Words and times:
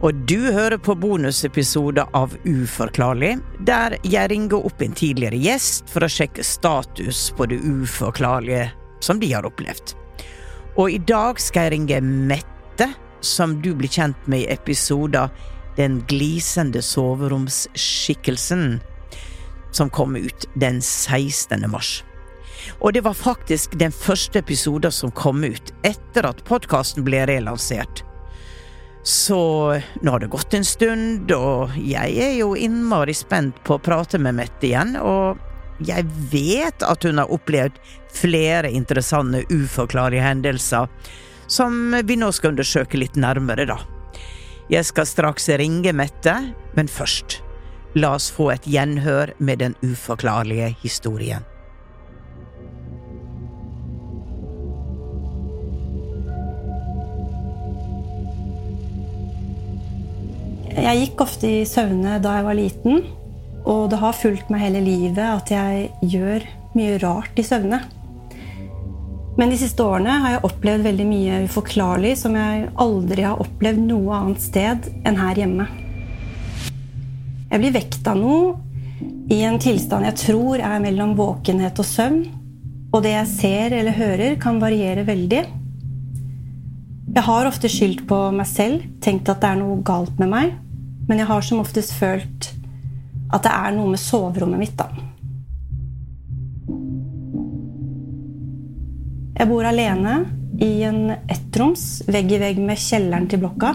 Og 0.00 0.14
du 0.14 0.52
hører 0.52 0.78
på 0.80 0.94
bonusepisoder 0.96 2.08
av 2.16 2.32
Uforklarlig, 2.48 3.34
der 3.68 3.98
jeg 4.00 4.30
ringer 4.32 4.64
opp 4.64 4.80
en 4.80 4.96
tidligere 4.96 5.36
gjest 5.36 5.92
for 5.92 6.06
å 6.06 6.08
sjekke 6.08 6.44
status 6.46 7.26
på 7.36 7.50
det 7.50 7.58
uforklarlige 7.60 8.70
som 9.04 9.20
de 9.20 9.28
har 9.34 9.44
opplevd. 9.44 9.92
Og 10.80 10.96
i 10.96 10.98
dag 11.04 11.40
skal 11.42 11.68
jeg 11.68 11.74
ringe 11.76 12.00
Mette, 12.00 12.88
som 13.20 13.58
du 13.60 13.74
blir 13.76 13.92
kjent 13.92 14.28
med 14.30 14.46
i 14.46 14.52
episoder 14.54 15.28
Den 15.76 16.00
glisende 16.08 16.80
soveromsskikkelsen, 16.82 18.80
som 19.70 19.90
kom 19.90 20.16
ut 20.16 20.48
den 20.54 20.80
16. 20.82 21.60
mars. 21.70 22.00
Og 22.80 22.92
det 22.96 23.04
var 23.04 23.14
faktisk 23.16 23.76
den 23.78 23.92
første 23.92 24.40
episoden 24.40 24.92
som 24.92 25.12
kom 25.12 25.44
ut 25.44 25.72
etter 25.84 26.26
at 26.26 26.44
podkasten 26.48 27.04
ble 27.04 27.22
relansert. 27.28 28.02
Så 29.02 29.80
nå 30.00 30.10
har 30.12 30.20
det 30.20 30.32
gått 30.32 30.54
en 30.54 30.64
stund, 30.64 31.30
og 31.32 31.76
jeg 31.80 32.16
er 32.20 32.34
jo 32.36 32.52
innmari 32.56 33.14
spent 33.16 33.56
på 33.64 33.78
å 33.78 33.82
prate 33.82 34.20
med 34.20 34.36
Mette 34.36 34.68
igjen, 34.68 34.96
og 35.00 35.40
jeg 35.80 36.04
vet 36.32 36.84
at 36.84 37.06
hun 37.08 37.22
har 37.22 37.32
opplevd 37.32 37.78
flere 38.12 38.68
interessante 38.70 39.46
uforklarlige 39.48 40.26
hendelser, 40.26 40.90
som 41.50 41.96
vi 42.04 42.18
nå 42.20 42.28
skal 42.36 42.52
undersøke 42.52 43.00
litt 43.00 43.16
nærmere, 43.16 43.64
da. 43.70 43.80
Jeg 44.70 44.86
skal 44.86 45.08
straks 45.08 45.48
ringe 45.58 45.94
Mette, 45.96 46.36
men 46.76 46.90
først, 46.90 47.40
la 47.98 48.12
oss 48.18 48.28
få 48.30 48.52
et 48.54 48.68
gjenhør 48.70 49.32
med 49.42 49.64
den 49.64 49.74
uforklarlige 49.82 50.74
historien. 50.84 51.49
Jeg 60.70 60.98
gikk 61.00 61.22
ofte 61.24 61.48
i 61.50 61.62
søvne 61.66 62.20
da 62.22 62.36
jeg 62.38 62.46
var 62.46 62.56
liten, 62.58 63.00
og 63.66 63.88
det 63.90 63.98
har 64.00 64.14
fulgt 64.16 64.50
meg 64.52 64.62
hele 64.62 64.82
livet 64.84 65.18
at 65.24 65.50
jeg 65.50 65.88
gjør 66.12 66.46
mye 66.78 67.00
rart 67.02 67.40
i 67.40 67.44
søvne. 67.44 67.80
Men 69.38 69.50
de 69.50 69.58
siste 69.58 69.82
årene 69.82 70.14
har 70.22 70.36
jeg 70.36 70.44
opplevd 70.46 70.86
veldig 70.86 71.06
mye 71.08 71.42
uforklarlig 71.48 72.14
som 72.20 72.36
jeg 72.38 72.68
aldri 72.82 73.26
har 73.26 73.42
opplevd 73.42 73.82
noe 73.88 74.16
annet 74.18 74.42
sted 74.44 74.90
enn 75.08 75.18
her 75.18 75.42
hjemme. 75.42 75.66
Jeg 77.50 77.62
blir 77.62 77.74
vekt 77.74 78.06
av 78.06 78.20
noe 78.20 78.54
i 79.30 79.40
en 79.46 79.58
tilstand 79.62 80.06
jeg 80.06 80.18
tror 80.22 80.62
er 80.62 80.82
mellom 80.82 81.16
våkenhet 81.18 81.82
og 81.82 81.88
søvn, 81.88 82.20
og 82.90 83.02
det 83.02 83.16
jeg 83.16 83.30
ser 83.32 83.74
eller 83.80 83.96
hører, 83.96 84.38
kan 84.42 84.62
variere 84.62 85.06
veldig. 85.06 85.44
Jeg 87.10 87.26
har 87.26 87.48
ofte 87.48 87.66
skyldt 87.66 88.04
på 88.06 88.16
meg 88.30 88.46
selv, 88.46 88.84
tenkt 89.02 89.28
at 89.32 89.40
det 89.42 89.48
er 89.50 89.58
noe 89.58 89.80
galt 89.82 90.14
med 90.22 90.30
meg, 90.30 90.52
men 91.08 91.18
jeg 91.18 91.26
har 91.26 91.42
som 91.42 91.62
oftest 91.62 91.96
følt 91.98 92.52
at 93.34 93.42
det 93.46 93.50
er 93.50 93.74
noe 93.74 93.90
med 93.90 94.02
soverommet 94.02 94.62
mitt, 94.62 94.78
da. 94.78 94.86
Jeg 99.40 99.48
bor 99.50 99.66
alene 99.66 100.14
i 100.62 100.82
en 100.86 101.14
ettroms, 101.32 102.04
vegg 102.06 102.34
i 102.36 102.40
vegg 102.42 102.58
med 102.62 102.78
kjelleren 102.78 103.26
til 103.30 103.40
blokka. 103.42 103.72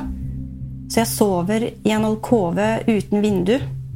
Så 0.91 1.02
jeg 1.02 1.09
sover 1.09 1.66
i 1.72 1.94
en 1.96 2.06
alkove 2.06 2.67
uten 2.88 3.23
vindu, 3.23 3.56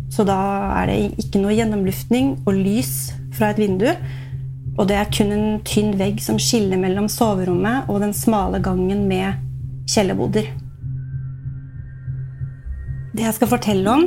så 0.10 0.26
da 0.28 0.40
er 0.82 0.90
det 0.90 0.98
ikke 1.22 1.44
noe 1.44 1.54
gjennomluftning 1.54 2.40
og 2.42 2.58
lys 2.58 3.12
fra 3.38 3.54
et 3.54 3.62
vindu. 3.62 3.88
Og 4.80 4.88
det 4.88 4.96
er 4.96 5.10
kun 5.12 5.34
en 5.36 5.60
tynn 5.68 5.92
vegg 6.00 6.22
som 6.24 6.38
skiller 6.40 6.80
mellom 6.80 7.10
soverommet 7.12 7.90
og 7.92 8.00
den 8.00 8.14
smale 8.16 8.62
gangen 8.64 9.04
med 9.10 9.42
kjellerboder. 9.92 10.48
Det 13.12 13.26
jeg 13.26 13.36
skal 13.36 13.52
fortelle 13.52 13.92
om, 13.92 14.06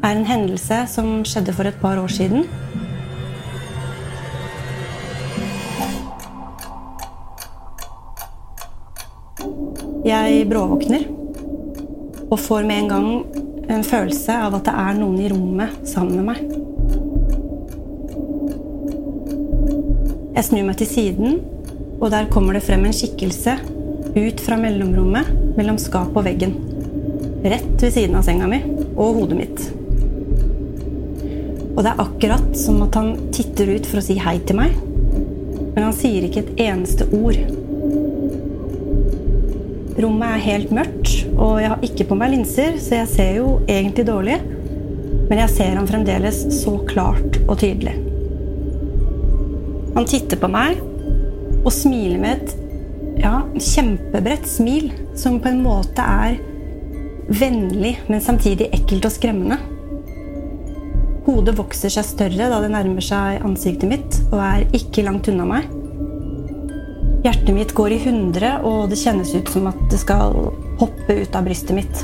er 0.00 0.16
en 0.16 0.24
hendelse 0.28 0.78
som 0.88 1.20
skjedde 1.28 1.52
for 1.52 1.68
et 1.68 1.76
par 1.82 2.00
år 2.00 2.08
siden. 2.08 2.48
Jeg 10.04 10.48
bråvåkner 10.48 11.08
og 12.30 12.38
får 12.40 12.64
med 12.64 12.78
en 12.78 12.92
gang 12.92 13.08
en 13.68 13.84
følelse 13.84 14.36
av 14.48 14.56
at 14.56 14.68
det 14.68 14.76
er 14.88 15.00
noen 15.00 15.20
i 15.20 15.32
rommet 15.32 15.82
sammen 15.88 16.20
med 16.20 16.32
meg. 16.32 16.63
Jeg 20.34 20.48
snur 20.48 20.64
meg 20.66 20.74
til 20.80 20.88
siden, 20.90 21.36
og 22.00 22.08
der 22.10 22.26
kommer 22.26 22.56
det 22.56 22.64
frem 22.66 22.82
en 22.88 22.94
skikkelse 22.96 23.52
ut 24.14 24.40
fra 24.42 24.56
mellomrommet 24.58 25.28
mellom 25.54 25.76
skap 25.78 26.16
og 26.16 26.24
veggen. 26.26 26.56
Rett 27.44 27.78
ved 27.78 27.92
siden 27.94 28.18
av 28.18 28.24
senga 28.26 28.48
mi 28.50 28.58
og 28.96 29.20
hodet 29.20 29.38
mitt. 29.38 29.62
Og 31.74 31.78
det 31.84 31.92
er 31.92 32.02
akkurat 32.02 32.48
som 32.58 32.82
at 32.82 32.98
han 32.98 33.12
titter 33.34 33.76
ut 33.76 33.86
for 33.86 34.00
å 34.00 34.04
si 34.06 34.16
hei 34.18 34.40
til 34.42 34.58
meg, 34.58 34.74
men 35.74 35.82
han 35.84 35.94
sier 35.94 36.26
ikke 36.26 36.42
et 36.42 36.64
eneste 36.66 37.06
ord. 37.14 37.38
Rommet 40.02 40.32
er 40.32 40.46
helt 40.48 40.74
mørkt, 40.74 41.12
og 41.36 41.60
jeg 41.62 41.70
har 41.76 41.86
ikke 41.86 42.08
på 42.10 42.18
meg 42.18 42.34
linser, 42.34 42.80
så 42.82 43.04
jeg 43.04 43.12
ser 43.12 43.38
jo 43.38 43.60
egentlig 43.68 44.08
dårlig. 44.10 44.40
Men 45.30 45.44
jeg 45.44 45.54
ser 45.54 45.78
ham 45.78 45.86
fremdeles 45.86 46.42
så 46.58 46.74
klart 46.90 47.38
og 47.46 47.54
tydelig. 47.62 47.94
Han 49.94 50.08
titter 50.10 50.40
på 50.40 50.50
meg 50.50 50.80
og 51.64 51.70
smiler 51.72 52.18
med 52.20 52.42
et 52.42 53.22
ja, 53.22 53.38
kjempebredt 53.54 54.48
smil, 54.48 54.90
som 55.16 55.38
på 55.40 55.52
en 55.52 55.62
måte 55.64 56.02
er 56.02 56.40
vennlig, 57.30 57.96
men 58.10 58.20
samtidig 58.20 58.68
ekkelt 58.74 59.06
og 59.08 59.14
skremmende. 59.14 59.60
Hodet 61.24 61.54
vokser 61.56 61.92
seg 61.92 62.04
større 62.04 62.50
da 62.52 62.58
det 62.60 62.72
nærmer 62.74 63.04
seg 63.04 63.44
ansiktet 63.46 63.88
mitt 63.88 64.18
og 64.26 64.42
er 64.44 64.66
ikke 64.76 65.06
langt 65.06 65.30
unna 65.32 65.46
meg. 65.48 65.70
Hjertet 67.24 67.54
mitt 67.56 67.72
går 67.72 67.94
i 67.94 68.02
hundre, 68.04 68.50
og 68.68 68.90
det 68.90 68.98
kjennes 69.00 69.30
ut 69.32 69.48
som 69.48 69.70
at 69.70 69.78
det 69.88 70.02
skal 70.02 70.34
hoppe 70.82 71.16
ut 71.22 71.38
av 71.38 71.46
brystet 71.46 71.72
mitt. 71.78 72.02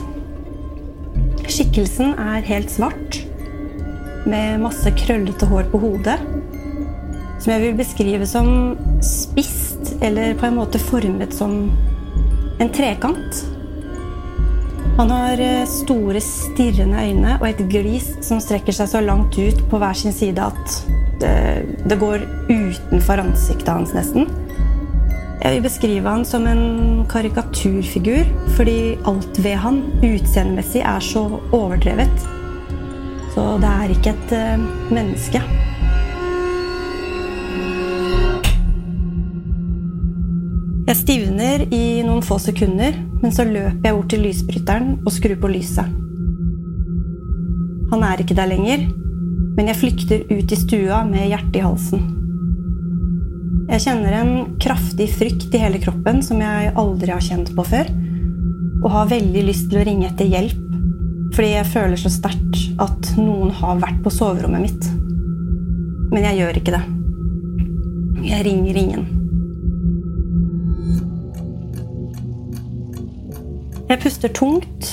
Skikkelsen 1.51 2.15
er 2.15 2.47
helt 2.47 2.73
svart, 2.73 3.19
med 4.25 4.63
masse 4.63 4.89
krøllete 4.97 5.49
hår 5.51 5.69
på 5.73 5.83
hodet. 5.83 6.17
Som 7.41 7.55
jeg 7.55 7.63
vil 7.63 7.79
beskrive 7.79 8.27
som 8.29 8.51
spist, 9.05 9.95
eller 10.05 10.37
på 10.37 10.49
en 10.49 10.59
måte 10.61 10.81
formet 10.83 11.33
som 11.35 11.71
en 12.61 12.73
trekant. 12.73 13.41
Han 14.99 15.13
har 15.15 15.41
eh, 15.41 15.65
store, 15.69 16.21
stirrende 16.21 17.01
øyne 17.01 17.39
og 17.39 17.47
et 17.49 17.63
glis 17.73 18.11
som 18.27 18.43
strekker 18.43 18.77
seg 18.77 18.91
så 18.91 19.01
langt 19.01 19.39
ut 19.41 19.63
på 19.71 19.81
hver 19.81 19.97
sin 19.97 20.13
side 20.13 20.45
at 20.45 20.75
det, 21.23 21.33
det 21.89 21.97
går 22.01 22.27
utenfor 22.51 23.23
ansiktet 23.23 23.73
hans, 23.73 23.95
nesten. 23.97 24.29
Jeg 25.41 25.55
vil 25.55 25.65
beskrive 25.65 26.13
han 26.13 26.27
som 26.29 26.45
en 26.45 27.07
karikaturfigur 27.09 28.29
fordi 28.59 28.99
alt 29.09 29.41
ved 29.41 29.57
han 29.63 29.81
utseendemessig 30.05 30.85
er 30.85 31.01
så 31.05 31.25
overdrevet. 31.49 32.29
Så 33.33 33.47
det 33.63 33.73
er 33.73 33.95
ikke 33.95 34.13
et 34.13 34.37
uh, 34.37 34.69
menneske. 34.93 35.41
Jeg 40.91 40.99
stivner 41.05 41.63
i 41.71 42.01
noen 42.03 42.25
få 42.27 42.35
sekunder, 42.43 42.97
men 43.23 43.31
så 43.31 43.45
løper 43.47 43.85
jeg 43.87 43.95
bort 43.95 44.09
til 44.11 44.25
lysbryteren 44.27 44.89
og 45.05 45.13
skrur 45.15 45.37
på 45.39 45.51
lyset. 45.53 45.87
Han 47.93 48.03
er 48.09 48.19
ikke 48.19 48.35
der 48.35 48.51
lenger, 48.51 48.83
men 49.55 49.71
jeg 49.71 49.79
flykter 49.79 50.25
ut 50.27 50.51
i 50.51 50.59
stua 50.59 51.05
med 51.07 51.29
hjertet 51.29 51.61
i 51.61 51.63
halsen. 51.63 52.03
Jeg 53.71 53.85
kjenner 53.85 54.17
en 54.19 54.33
kraftig 54.59 55.07
frykt 55.15 55.55
i 55.55 55.61
hele 55.63 55.79
kroppen 55.79 56.25
som 56.27 56.43
jeg 56.43 56.75
aldri 56.83 57.15
har 57.15 57.23
kjent 57.23 57.55
på 57.55 57.69
før. 57.71 57.93
Og 58.81 58.91
har 58.91 59.15
veldig 59.15 59.47
lyst 59.47 59.71
til 59.71 59.79
å 59.79 59.87
ringe 59.87 60.11
etter 60.11 60.27
hjelp, 60.27 60.59
fordi 61.37 61.53
jeg 61.53 61.71
føler 61.71 62.03
så 62.03 62.11
sterkt 62.11 62.83
at 62.83 63.15
noen 63.21 63.55
har 63.61 63.79
vært 63.79 64.03
på 64.03 64.17
soverommet 64.19 64.67
mitt. 64.67 64.91
Men 66.11 66.27
jeg 66.33 66.43
gjør 66.43 66.63
ikke 66.65 66.75
det. 66.81 66.85
Jeg 68.27 68.47
ringer 68.51 68.85
ingen. 68.85 69.09
Jeg 73.91 73.99
puster 74.05 74.31
tungt 74.31 74.91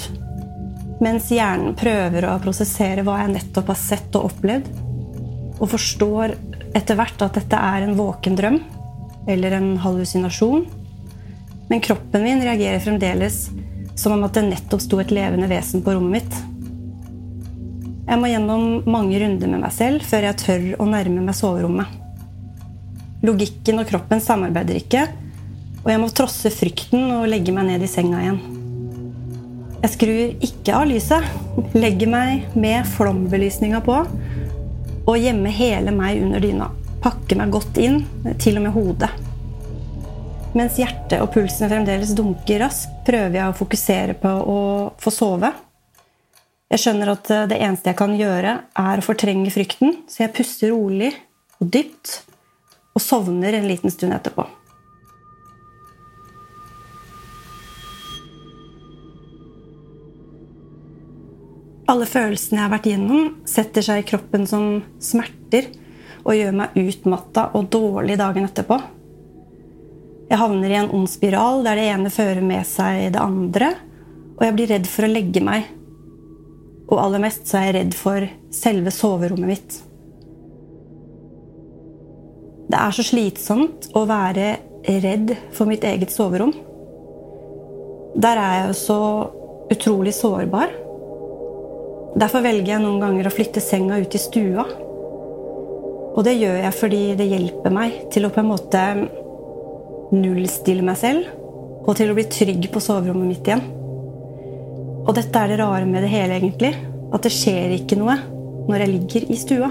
mens 0.98 1.28
hjernen 1.30 1.76
prøver 1.78 2.26
å 2.26 2.40
prosessere 2.42 3.04
hva 3.06 3.20
jeg 3.22 3.36
nettopp 3.36 3.68
har 3.70 3.78
sett 3.78 4.16
og 4.18 4.32
opplevd, 4.32 4.72
og 5.62 5.70
forstår 5.70 6.34
etter 6.78 6.98
hvert 6.98 7.22
at 7.22 7.38
dette 7.38 7.60
er 7.62 7.86
en 7.86 7.94
våken 8.00 8.38
drøm 8.40 8.58
eller 9.30 9.54
en 9.60 9.70
hallusinasjon. 9.84 10.66
Men 11.70 11.84
kroppen 11.86 12.26
min 12.26 12.42
reagerer 12.42 12.82
fremdeles 12.82 13.44
som 13.98 14.16
om 14.16 14.26
at 14.26 14.34
det 14.38 14.48
nettopp 14.48 14.82
sto 14.82 15.02
et 15.04 15.14
levende 15.14 15.50
vesen 15.52 15.86
på 15.86 15.94
rommet 15.94 16.18
mitt. 16.18 16.42
Jeg 18.08 18.18
må 18.18 18.34
gjennom 18.34 18.68
mange 18.90 19.22
runder 19.22 19.54
med 19.54 19.62
meg 19.62 19.78
selv 19.78 20.10
før 20.10 20.32
jeg 20.32 20.42
tør 20.42 20.68
å 20.82 20.90
nærme 20.90 21.22
meg 21.22 21.38
soverommet. 21.38 21.94
Logikken 23.28 23.82
og 23.82 23.90
kroppen 23.94 24.22
samarbeider 24.24 24.82
ikke, 24.82 25.06
og 25.84 25.90
jeg 25.94 26.02
må 26.02 26.10
trosse 26.10 26.50
frykten 26.50 27.12
og 27.20 27.30
legge 27.30 27.54
meg 27.54 27.70
ned 27.70 27.86
i 27.86 27.92
senga 27.92 28.26
igjen. 28.26 28.57
Jeg 29.88 29.94
skrur 29.94 30.42
ikke 30.44 30.74
av 30.76 30.90
lyset, 30.90 31.28
legger 31.72 32.10
meg 32.12 32.58
med 32.60 32.84
flombelysninga 32.92 33.80
på 33.86 34.02
og 35.08 35.16
gjemmer 35.16 35.54
hele 35.56 35.94
meg 35.96 36.20
under 36.26 36.44
dyna. 36.44 36.68
Pakker 37.00 37.40
meg 37.40 37.54
godt 37.56 37.80
inn, 37.80 38.02
til 38.36 38.60
og 38.60 38.66
med 38.66 38.76
hodet. 38.76 39.10
Mens 40.60 40.76
hjertet 40.82 41.24
og 41.24 41.32
pulsen 41.32 41.72
fremdeles 41.72 42.12
dunker 42.20 42.60
raskt, 42.66 43.00
prøver 43.08 43.40
jeg 43.40 43.48
å 43.48 43.56
fokusere 43.56 44.18
på 44.20 44.34
å 44.52 44.60
få 45.00 45.16
sove. 45.22 45.54
Jeg 46.68 46.84
skjønner 46.84 47.14
at 47.16 47.34
det 47.54 47.64
eneste 47.64 47.94
jeg 47.94 48.02
kan 48.04 48.20
gjøre, 48.20 48.60
er 48.84 49.00
å 49.00 49.08
fortrenge 49.08 49.56
frykten, 49.56 50.02
så 50.12 50.26
jeg 50.26 50.36
puster 50.36 50.76
rolig 50.76 51.14
og 51.62 51.72
dypt 51.72 52.26
og 52.92 53.08
sovner 53.08 53.56
en 53.56 53.72
liten 53.72 53.96
stund 53.96 54.20
etterpå. 54.20 54.50
Alle 61.88 62.08
følelsene 62.10 62.58
jeg 62.58 62.66
har 62.66 62.74
vært 62.74 62.88
gjennom, 62.90 63.28
setter 63.48 63.86
seg 63.86 64.02
i 64.02 64.08
kroppen 64.10 64.44
som 64.50 64.82
smerter 65.00 65.70
og 66.28 66.36
gjør 66.36 66.56
meg 66.60 66.76
utmatta 66.82 67.46
og 67.56 67.70
dårlig 67.72 68.18
dagen 68.20 68.48
etterpå. 68.48 68.78
Jeg 70.28 70.40
havner 70.42 70.74
i 70.74 70.80
en 70.82 70.92
ond 70.92 71.08
spiral 71.08 71.64
der 71.64 71.80
det 71.80 71.86
ene 71.88 72.12
fører 72.12 72.44
med 72.44 72.68
seg 72.68 73.14
det 73.16 73.22
andre, 73.24 73.72
og 74.36 74.44
jeg 74.44 74.56
blir 74.58 74.72
redd 74.74 74.90
for 74.92 75.08
å 75.08 75.12
legge 75.12 75.44
meg. 75.44 75.70
Og 76.92 77.00
aller 77.00 77.24
mest 77.24 77.48
så 77.48 77.62
er 77.62 77.70
jeg 77.70 77.76
redd 77.78 77.96
for 77.96 78.26
selve 78.54 78.92
soverommet 78.92 79.52
mitt. 79.54 79.78
Det 82.68 82.76
er 82.76 82.96
så 82.96 83.06
slitsomt 83.08 83.88
å 83.96 84.04
være 84.10 84.50
redd 85.06 85.32
for 85.56 85.72
mitt 85.72 85.88
eget 85.88 86.12
soverom. 86.12 86.52
Der 88.20 88.42
er 88.44 88.58
jeg 88.58 88.68
jo 88.68 88.78
så 88.82 89.00
utrolig 89.72 90.12
sårbar. 90.16 90.76
Derfor 92.18 92.42
velger 92.42 92.72
jeg 92.72 92.82
noen 92.82 93.02
ganger 93.02 93.28
å 93.30 93.34
flytte 93.34 93.62
senga 93.62 94.00
ut 94.02 94.16
i 94.18 94.22
stua. 94.22 94.64
Og 96.18 96.24
det 96.26 96.34
gjør 96.40 96.56
jeg 96.64 96.74
fordi 96.74 97.02
det 97.20 97.28
hjelper 97.30 97.74
meg 97.74 97.98
til 98.14 98.26
å 98.26 98.32
på 98.34 98.42
en 98.42 98.50
måte 98.50 98.84
nullstille 100.18 100.86
meg 100.86 100.98
selv, 100.98 101.28
og 101.86 101.94
til 102.00 102.10
å 102.10 102.16
bli 102.18 102.26
trygg 102.32 102.66
på 102.74 102.82
soverommet 102.82 103.30
mitt 103.30 103.50
igjen. 103.50 103.62
Og 105.08 105.14
dette 105.16 105.40
er 105.40 105.54
det 105.54 105.60
rare 105.62 105.86
med 105.86 106.04
det 106.04 106.10
hele, 106.12 106.40
egentlig. 106.40 106.74
At 107.14 107.24
det 107.24 107.32
skjer 107.32 107.76
ikke 107.78 108.00
noe 108.00 108.18
når 108.68 108.84
jeg 108.84 108.94
ligger 108.96 109.30
i 109.32 109.38
stua. 109.40 109.70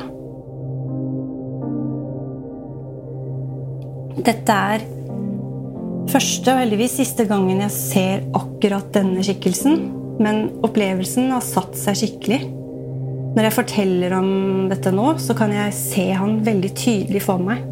Dette 4.26 4.62
er 4.70 4.87
første 6.14 6.54
og 6.54 6.62
heldigvis 6.62 6.96
siste 7.02 7.26
gangen 7.28 7.60
jeg 7.66 7.75
ser 7.75 8.25
akkurat 8.38 8.88
denne 8.94 9.26
skikkelsen. 9.26 10.06
Men 10.22 10.46
opplevelsen 10.64 11.30
har 11.34 11.44
satt 11.44 11.76
seg 11.78 11.98
skikkelig. 12.00 12.40
Når 13.37 13.49
jeg 13.49 13.56
forteller 13.56 14.14
om 14.16 14.28
dette 14.70 14.92
nå, 14.94 15.11
så 15.20 15.37
kan 15.37 15.52
jeg 15.52 15.75
se 15.76 16.06
han 16.16 16.38
veldig 16.44 16.70
tydelig 16.76 17.20
for 17.26 17.42
meg. 17.42 17.64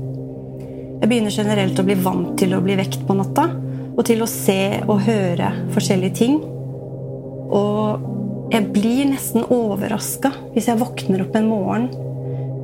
Jeg 1.01 1.11
begynner 1.11 1.33
generelt 1.35 1.81
å 1.81 1.87
bli 1.87 1.97
vant 2.01 2.35
til 2.41 2.53
å 2.57 2.63
bli 2.65 2.77
vekt 2.79 3.07
på 3.09 3.17
natta, 3.17 3.49
og 3.95 4.03
til 4.09 4.25
å 4.25 4.29
se 4.29 4.83
og 4.85 5.07
høre 5.07 5.51
forskjellige 5.73 6.19
ting. 6.21 6.37
Og 7.55 8.53
jeg 8.53 8.69
blir 8.75 9.09
nesten 9.09 9.47
overraska 9.49 10.35
hvis 10.53 10.69
jeg 10.69 10.81
våkner 10.81 11.25
opp 11.25 11.37
en 11.39 11.49
morgen 11.49 11.89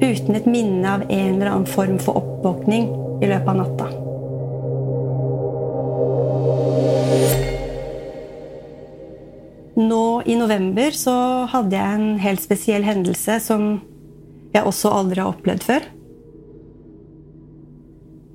uten 0.01 0.37
et 0.37 0.49
minne 0.49 0.97
av 0.99 1.07
en 1.09 1.35
eller 1.35 1.51
annen 1.53 1.69
form 1.69 1.99
for 2.01 2.21
oppvåkning 2.21 2.89
i 3.21 3.29
løpet 3.29 3.53
av 3.53 3.61
natta. 3.65 3.91
Nå 9.81 10.23
i 10.29 10.35
november 10.37 10.93
så 10.97 11.15
hadde 11.49 11.79
jeg 11.79 11.97
en 11.97 12.19
helt 12.21 12.43
spesiell 12.43 12.85
hendelse 12.85 13.39
som 13.41 13.71
jeg 14.53 14.67
også 14.67 14.91
aldri 14.93 15.23
har 15.23 15.31
opplevd 15.31 15.65
før. 15.65 15.87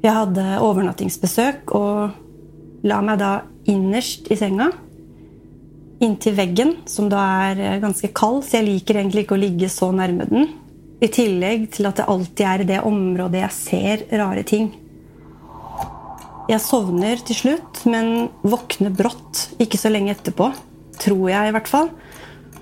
Jeg 0.05 0.13
hadde 0.15 0.45
overnattingsbesøk 0.63 1.73
og 1.77 2.85
la 2.85 2.99
meg 3.05 3.19
da 3.21 3.31
innerst 3.69 4.29
i 4.33 4.37
senga. 4.39 4.71
Inntil 6.05 6.35
veggen, 6.37 6.75
som 6.89 7.09
da 7.09 7.21
er 7.49 7.81
ganske 7.83 8.11
kald, 8.15 8.43
så 8.45 8.59
jeg 8.59 8.67
liker 8.69 8.99
egentlig 8.99 9.25
ikke 9.25 9.37
å 9.37 9.41
ligge 9.41 9.69
så 9.71 9.91
nærme 9.95 10.27
den. 10.29 10.49
I 11.03 11.09
tillegg 11.11 11.69
til 11.75 11.89
at 11.89 11.99
det 11.99 12.09
alltid 12.09 12.45
er 12.47 12.63
i 12.63 12.69
det 12.69 12.83
området 12.87 13.41
jeg 13.43 13.57
ser 13.57 14.05
rare 14.21 14.45
ting. 14.47 14.71
Jeg 16.49 16.61
sovner 16.61 17.21
til 17.25 17.37
slutt, 17.37 17.81
men 17.89 18.29
våkner 18.45 18.93
brått 18.93 19.49
ikke 19.61 19.81
så 19.81 19.91
lenge 19.93 20.13
etterpå 20.13 20.51
tror 21.01 21.29
jeg 21.31 21.49
i 21.49 21.55
hvert 21.55 21.69
fall. 21.69 21.91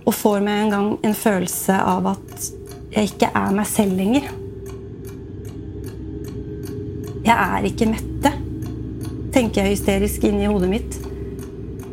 Og 0.04 0.16
får 0.16 0.42
med 0.44 0.66
en 0.66 0.74
gang 0.74 0.90
en 1.08 1.16
følelse 1.16 1.76
av 1.80 2.10
at 2.16 2.48
jeg 2.94 3.14
ikke 3.14 3.32
er 3.34 3.54
meg 3.56 3.70
selv 3.70 3.96
lenger. 3.98 4.28
Jeg 7.24 7.38
er 7.40 7.66
ikke 7.70 7.88
Mette, 7.88 8.34
tenker 9.34 9.64
jeg 9.64 9.78
hysterisk 9.78 10.26
inni 10.28 10.50
hodet 10.50 10.70
mitt. 10.70 10.98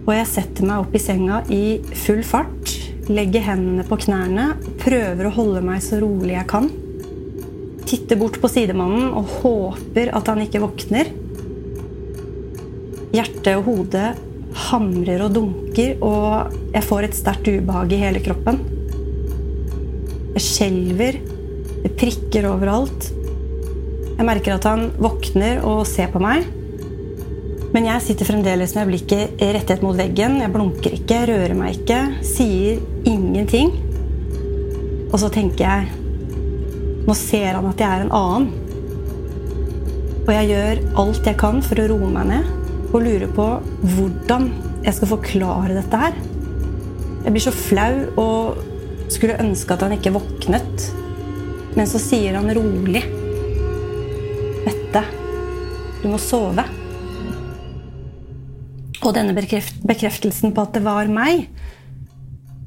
Og 0.03 0.13
jeg 0.17 0.27
setter 0.27 0.67
meg 0.67 0.83
opp 0.83 0.97
i 0.97 1.03
senga 1.03 1.41
i 1.55 1.79
full 2.03 2.25
fart, 2.27 2.73
legger 3.11 3.45
hendene 3.47 3.85
på 3.87 4.01
knærne, 4.03 4.51
prøver 4.83 5.29
å 5.29 5.35
holde 5.37 5.63
meg 5.65 5.85
så 5.85 6.01
rolig 6.03 6.35
jeg 6.35 6.49
kan. 6.51 6.67
Titter 7.87 8.19
bort 8.19 8.41
på 8.43 8.51
sidemannen 8.51 9.13
og 9.19 9.31
håper 9.41 10.11
at 10.19 10.29
han 10.31 10.43
ikke 10.43 10.63
våkner. 10.65 11.13
Hjertet 13.15 13.55
og 13.57 13.65
hodet 13.71 14.11
hamrer 14.57 15.23
og 15.25 15.35
dunker, 15.35 15.97
og 16.03 16.55
jeg 16.75 16.87
får 16.87 17.07
et 17.07 17.17
sterkt 17.19 17.51
ubehag 17.51 17.95
i 17.95 18.01
hele 18.01 18.23
kroppen. 18.25 18.61
Jeg 20.35 20.45
skjelver, 20.47 21.19
det 21.85 21.93
prikker 21.99 22.49
overalt. 22.51 23.11
Jeg 24.17 24.27
merker 24.29 24.57
at 24.57 24.67
han 24.69 24.91
våkner 25.01 25.63
og 25.67 25.87
ser 25.89 26.11
på 26.13 26.23
meg. 26.23 26.47
Men 27.71 27.87
jeg 27.87 28.03
sitter 28.03 28.27
fremdeles 28.27 28.75
med 28.75 28.91
blikket 28.91 29.43
rettet 29.55 29.83
mot 29.85 29.97
veggen. 29.99 30.41
Jeg 30.43 30.53
blunker 30.55 30.97
ikke, 30.97 31.23
rører 31.31 31.55
meg 31.59 31.79
ikke, 31.79 32.01
sier 32.27 32.81
ingenting. 33.07 33.73
Og 35.11 35.19
så 35.23 35.31
tenker 35.33 35.67
jeg 35.67 35.97
Nå 37.01 37.15
ser 37.17 37.57
han 37.57 37.65
at 37.67 37.81
jeg 37.81 37.89
er 37.89 38.03
en 38.05 38.13
annen. 38.15 38.51
Og 40.21 40.33
jeg 40.37 40.51
gjør 40.51 40.83
alt 41.01 41.27
jeg 41.27 41.39
kan 41.41 41.63
for 41.65 41.81
å 41.81 41.87
roe 41.91 42.11
meg 42.13 42.29
ned 42.29 42.60
og 42.91 43.05
lurer 43.05 43.31
på 43.31 43.47
hvordan 43.95 44.49
jeg 44.85 44.97
skal 44.97 45.13
forklare 45.13 45.77
dette 45.77 46.01
her. 46.01 46.17
Jeg 47.25 47.35
blir 47.35 47.45
så 47.45 47.55
flau 47.55 47.95
og 48.21 48.61
skulle 49.13 49.39
ønske 49.43 49.75
at 49.75 49.85
han 49.85 49.95
ikke 49.97 50.15
våknet. 50.15 50.87
Men 51.77 51.87
så 51.87 52.01
sier 52.03 52.35
han 52.39 52.51
rolig 52.57 53.03
Mette, 54.65 55.03
du 56.03 56.09
må 56.11 56.19
sove. 56.21 56.65
Og 59.01 59.15
denne 59.17 59.33
bekreftelsen 59.33 60.53
på 60.53 60.65
at 60.67 60.75
det 60.77 60.83
var 60.85 61.09
meg, 61.09 61.47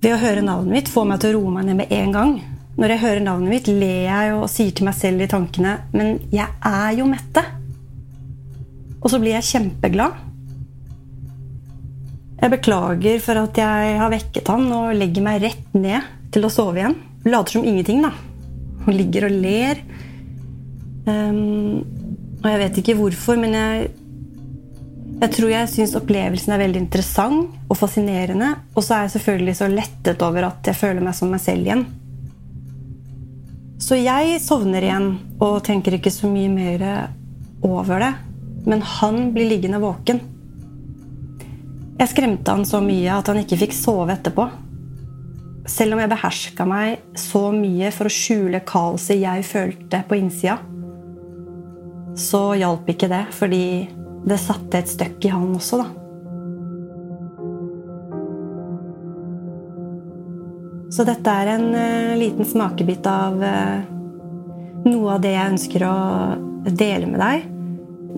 ved 0.03 0.15
å 0.15 0.19
høre 0.19 0.43
navnet 0.43 0.73
mitt, 0.73 0.89
får 0.91 1.05
meg 1.07 1.21
til 1.21 1.35
å 1.35 1.41
roe 1.41 1.53
meg 1.53 1.67
ned 1.67 1.77
med 1.79 1.93
en 1.95 2.15
gang. 2.15 2.33
Når 2.73 2.95
jeg 2.95 3.03
hører 3.03 3.23
navnet 3.23 3.53
mitt, 3.53 3.69
ler 3.69 4.07
jeg 4.07 4.31
og 4.33 4.47
sier 4.51 4.73
til 4.73 4.87
meg 4.87 4.95
selv 4.97 5.21
i 5.21 5.27
tankene 5.29 5.75
Men 5.93 6.15
jeg 6.33 6.49
er 6.65 6.95
jo 6.97 7.05
Mette. 7.05 7.43
Og 9.03 9.11
så 9.11 9.19
blir 9.19 9.35
jeg 9.35 9.49
kjempeglad. 9.49 10.21
Jeg 12.43 12.51
beklager 12.51 13.19
for 13.23 13.39
at 13.39 13.59
jeg 13.59 13.97
har 13.99 14.11
vekket 14.11 14.49
han 14.51 14.67
og 14.75 14.95
legger 14.99 15.23
meg 15.23 15.43
rett 15.45 15.75
ned 15.77 16.07
til 16.33 16.43
å 16.43 16.51
sove 16.51 16.79
igjen. 16.79 16.95
Later 17.23 17.55
som 17.55 17.67
ingenting, 17.67 18.01
da. 18.03 18.11
Og 18.83 18.91
ligger 18.91 19.29
og 19.29 19.35
ler. 19.43 19.79
Um, 21.07 21.83
og 22.41 22.47
jeg 22.51 22.59
vet 22.59 22.79
ikke 22.81 22.95
hvorfor, 22.99 23.39
men 23.39 23.55
jeg, 23.55 23.85
jeg 25.21 25.31
tror 25.37 25.53
jeg 25.53 25.71
syns 25.71 25.95
opplevelsen 25.99 26.55
er 26.55 26.63
veldig 26.65 26.81
interessant 26.83 27.71
og 27.71 27.79
fascinerende. 27.79 28.49
Og 28.75 28.83
så 28.83 28.97
er 28.97 29.07
jeg 29.07 29.15
selvfølgelig 29.17 29.55
så 29.59 29.71
lettet 29.71 30.27
over 30.27 30.49
at 30.49 30.67
jeg 30.67 30.79
føler 30.79 31.03
meg 31.03 31.15
som 31.15 31.31
meg 31.31 31.43
selv 31.43 31.67
igjen. 31.67 31.85
Så 33.83 33.99
jeg 33.99 34.39
sovner 34.43 34.83
igjen 34.83 35.09
og 35.43 35.63
tenker 35.67 35.95
ikke 35.95 36.11
så 36.11 36.27
mye 36.31 36.51
mer 36.51 36.85
over 37.63 38.03
det. 38.03 38.13
Men 38.69 38.83
han 38.99 39.31
blir 39.35 39.49
liggende 39.49 39.81
våken. 39.83 40.21
Jeg 41.99 42.09
skremte 42.09 42.51
han 42.51 42.65
så 42.67 42.81
mye 42.83 43.15
at 43.15 43.29
han 43.29 43.39
ikke 43.43 43.59
fikk 43.65 43.75
sove 43.77 44.15
etterpå. 44.15 44.47
Selv 45.69 45.95
om 45.95 46.01
jeg 46.01 46.11
beherska 46.11 46.65
meg 46.67 47.17
så 47.19 47.45
mye 47.55 47.91
for 47.95 48.09
å 48.09 48.13
skjule 48.13 48.63
kaoset 48.67 49.21
jeg 49.21 49.45
følte 49.47 50.01
på 50.09 50.17
innsida, 50.19 50.57
så 52.19 52.51
hjalp 52.59 52.89
ikke 52.91 53.09
det, 53.09 53.23
fordi 53.33 53.65
det 54.27 54.39
satte 54.41 54.79
et 54.79 54.91
støkk 54.91 55.25
i 55.25 55.31
han 55.33 55.53
også, 55.55 55.79
da. 55.81 55.87
Så 60.93 61.05
dette 61.07 61.31
er 61.31 61.55
en 61.55 61.71
uh, 61.73 62.13
liten 62.19 62.45
smakebit 62.45 63.07
av 63.09 63.39
uh, 63.41 63.81
noe 64.85 65.15
av 65.15 65.23
det 65.23 65.31
jeg 65.33 65.53
ønsker 65.55 65.87
å 65.87 65.95
dele 66.69 67.09
med 67.09 67.23
deg. 67.23 67.52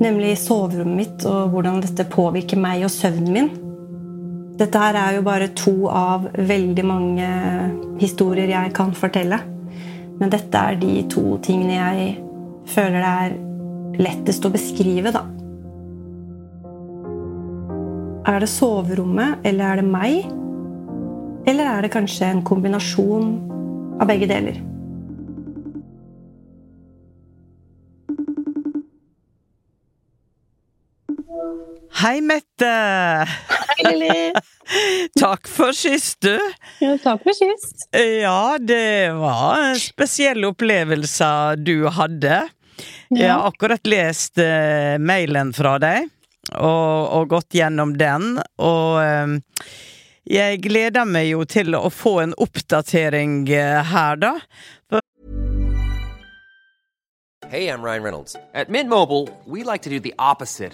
Nemlig 0.02 0.34
soverommet 0.42 0.98
mitt 0.98 1.26
og 1.30 1.54
hvordan 1.54 1.80
dette 1.84 2.08
påvirker 2.12 2.60
meg 2.60 2.84
og 2.84 2.92
søvnen 2.92 3.32
min. 3.32 3.50
Dette 4.60 4.80
her 4.80 4.96
er 5.00 5.18
jo 5.18 5.24
bare 5.26 5.52
to 5.56 5.88
av 5.92 6.28
veldig 6.36 6.86
mange 6.88 7.30
historier 8.02 8.52
jeg 8.52 8.74
kan 8.76 8.94
fortelle. 8.96 9.40
Men 10.20 10.32
dette 10.32 10.60
er 10.60 10.78
de 10.80 11.00
to 11.12 11.38
tingene 11.44 11.76
jeg 11.76 12.12
føler 12.72 13.02
det 13.04 13.16
er 13.26 13.36
lettest 14.02 14.46
å 14.48 14.52
beskrive, 14.52 15.12
da. 15.16 15.24
Er 18.26 18.42
det 18.42 18.50
soverommet, 18.50 19.44
eller 19.46 19.68
er 19.68 19.82
det 19.82 19.90
meg? 19.90 20.32
Eller 21.46 21.70
er 21.70 21.86
det 21.86 21.94
kanskje 21.94 22.32
en 22.32 22.42
kombinasjon 22.48 23.36
av 24.02 24.10
begge 24.10 24.28
deler? 24.32 24.58
Hei, 31.96 32.22
Mette! 32.22 32.66
Hei, 32.66 33.84
Lilly! 33.84 34.34
takk 35.20 35.48
for 35.50 35.74
sist, 35.74 36.20
du. 36.22 36.36
Ja, 36.84 36.98
takk 37.02 37.24
for 37.24 37.34
sist. 37.34 37.88
Ja, 37.96 38.58
det 38.62 39.14
var 39.18 39.64
en 39.72 39.80
spesiell 39.80 40.46
opplevelse 40.46 41.30
du 41.64 41.88
hadde. 41.88 42.44
Ja. 43.10 43.18
Jeg 43.18 43.32
har 43.32 43.48
akkurat 43.48 43.88
lest 43.88 44.38
uh, 44.38 45.00
mailen 45.02 45.54
fra 45.56 45.78
deg, 45.82 46.12
og, 46.52 47.00
og, 47.16 47.30
gått 47.32 47.58
gjennom 47.58 47.96
den, 47.98 48.36
og 48.62 49.00
uh, 49.00 49.66
jeg 50.30 50.62
gleder 50.66 51.08
meg 51.10 51.30
jo 51.32 51.46
til 51.50 51.78
å 51.78 51.88
få 51.94 52.20
en 52.26 52.36
oppdatering 52.38 53.46
uh, 53.50 53.82
her, 53.94 54.22
da. 54.22 54.36
Hey, 57.48 57.70
I'm 57.70 57.82
Ryan 57.82 58.04
Reynolds. 58.04 58.36
At 58.54 58.70
Mint 58.70 58.90
Mobile, 58.90 59.30
we 59.46 59.64
like 59.64 59.84
to 59.84 59.90
do 59.90 60.00
the 60.00 60.16
opposite 60.18 60.74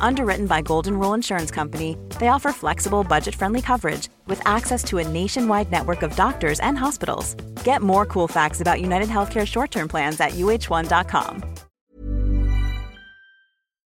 Underwritten 0.00 0.46
by 0.46 0.62
Golden 0.62 0.98
Rule 0.98 1.14
Insurance 1.14 1.50
Company, 1.50 1.96
they 2.18 2.28
offer 2.28 2.52
flexible, 2.52 3.04
budget-friendly 3.04 3.62
coverage 3.62 4.08
with 4.26 4.40
access 4.46 4.82
to 4.84 4.98
a 4.98 5.08
nationwide 5.08 5.70
network 5.70 6.02
of 6.02 6.16
doctors 6.16 6.60
and 6.60 6.78
hospitals. 6.78 7.34
Get 7.64 7.82
more 7.82 8.06
cool 8.06 8.28
facts 8.28 8.60
about 8.60 8.80
United 8.80 9.08
Healthcare 9.08 9.46
short-term 9.46 9.88
plans 9.88 10.20
at 10.20 10.30
uh1.com. 10.32 11.42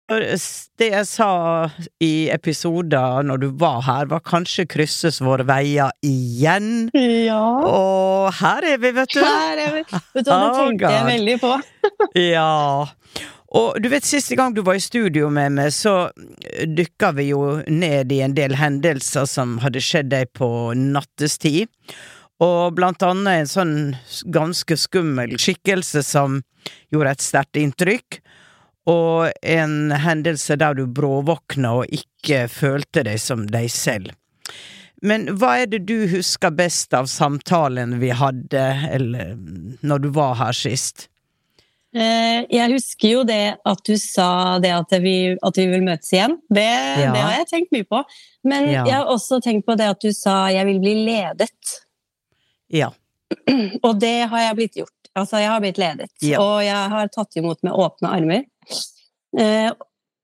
Det 0.07 0.87
jeg 0.87 1.03
sa 1.09 1.31
i 1.99 2.29
episoder 2.31 3.25
når 3.27 3.41
du 3.41 3.47
var 3.59 3.81
her, 3.83 4.05
var 4.07 4.21
kanskje 4.23 4.63
krysses 4.71 5.17
våre 5.19 5.43
veier 5.43 5.91
igjen. 5.99 6.87
Ja. 6.95 7.41
Og 7.67 8.31
her 8.39 8.69
er 8.71 8.79
vi, 8.79 8.93
vet 8.95 9.11
du. 9.11 9.19
Her 9.19 9.59
er 9.65 9.73
vi. 9.75 9.83
Vet 10.15 10.23
du, 10.23 10.31
det 10.31 10.53
tenkte 10.61 10.93
jeg 10.95 11.09
veldig 11.11 11.35
på. 11.43 11.51
ja. 12.23 12.47
Og 13.55 13.77
du 13.79 13.87
vet, 13.89 14.03
Siste 14.03 14.35
gang 14.35 14.53
du 14.53 14.61
var 14.65 14.75
i 14.75 14.83
studio 14.83 15.29
med 15.31 15.53
meg, 15.55 15.71
så 15.71 16.09
dykka 16.67 17.13
vi 17.15 17.29
jo 17.29 17.61
ned 17.67 18.11
i 18.11 18.21
en 18.25 18.35
del 18.35 18.57
hendelser 18.59 19.27
som 19.29 19.57
hadde 19.63 19.83
skjedd 19.83 20.11
deg 20.11 20.33
på 20.35 20.49
nattestid. 20.75 21.71
Og 22.43 22.75
blant 22.77 23.01
annet 23.01 23.41
en 23.41 23.49
sånn 23.49 23.77
ganske 24.33 24.77
skummel 24.77 25.37
skikkelse 25.41 26.03
som 26.05 26.41
gjorde 26.93 27.15
et 27.15 27.25
sterkt 27.25 27.61
inntrykk. 27.61 28.21
og 28.87 29.33
en 29.43 29.91
hendelse 29.91 30.55
der 30.55 30.77
du 30.77 30.85
bråvåkna 30.87 31.73
og 31.81 31.89
ikke 31.91 32.45
følte 32.47 33.03
deg 33.03 33.19
som 33.19 33.43
deg 33.51 33.67
selv. 33.67 34.13
Men 35.03 35.27
hva 35.37 35.57
er 35.61 35.67
det 35.67 35.81
du 35.89 36.07
husker 36.07 36.55
best 36.55 36.95
av 36.95 37.09
samtalen 37.11 37.97
vi 37.99 38.13
hadde, 38.15 38.63
eller 38.95 39.35
når 39.83 40.05
du 40.05 40.09
var 40.15 40.39
her 40.39 40.55
sist? 40.55 41.09
Eh, 41.95 42.43
jeg 42.51 42.71
husker 42.73 43.09
jo 43.13 43.23
det 43.23 43.57
at 43.65 43.79
du 43.87 43.93
sa 43.97 44.59
det 44.59 44.73
at 44.75 44.91
vi, 45.01 45.37
at 45.41 45.57
vi 45.57 45.65
vil 45.71 45.85
møtes 45.85 46.11
igjen. 46.13 46.35
Det, 46.51 46.65
Ja. 46.67 47.11
det 47.13 47.21
har 47.23 47.31
jeg 47.39 47.47
tenkt 47.47 47.71
mye 47.71 47.87
på. 47.87 48.03
Men 48.43 48.67
Ja. 48.69 48.83
jeg 48.85 48.93
har 48.93 49.05
også 49.05 49.41
tenkt 49.41 49.65
på 49.65 49.77
det 49.77 49.87
at 49.89 49.99
du 50.01 50.11
sa 50.11 50.47
'jeg 50.51 50.65
vil 50.65 50.79
bli 50.79 50.95
ledet'. 51.07 51.79
Ja. 52.69 52.89
Og 53.83 53.99
det 53.99 54.27
har 54.29 54.39
jeg 54.39 54.55
blitt 54.55 54.75
gjort. 54.75 54.91
Altså, 55.15 55.37
jeg 55.39 55.49
har 55.49 55.59
blitt 55.59 55.77
ledet. 55.77 56.09
Ja. 56.21 56.39
Og 56.39 56.61
jeg 56.63 56.89
har 56.89 57.07
tatt 57.07 57.35
imot 57.35 57.63
med 57.63 57.73
åpne 57.73 58.09
armer. 58.09 58.43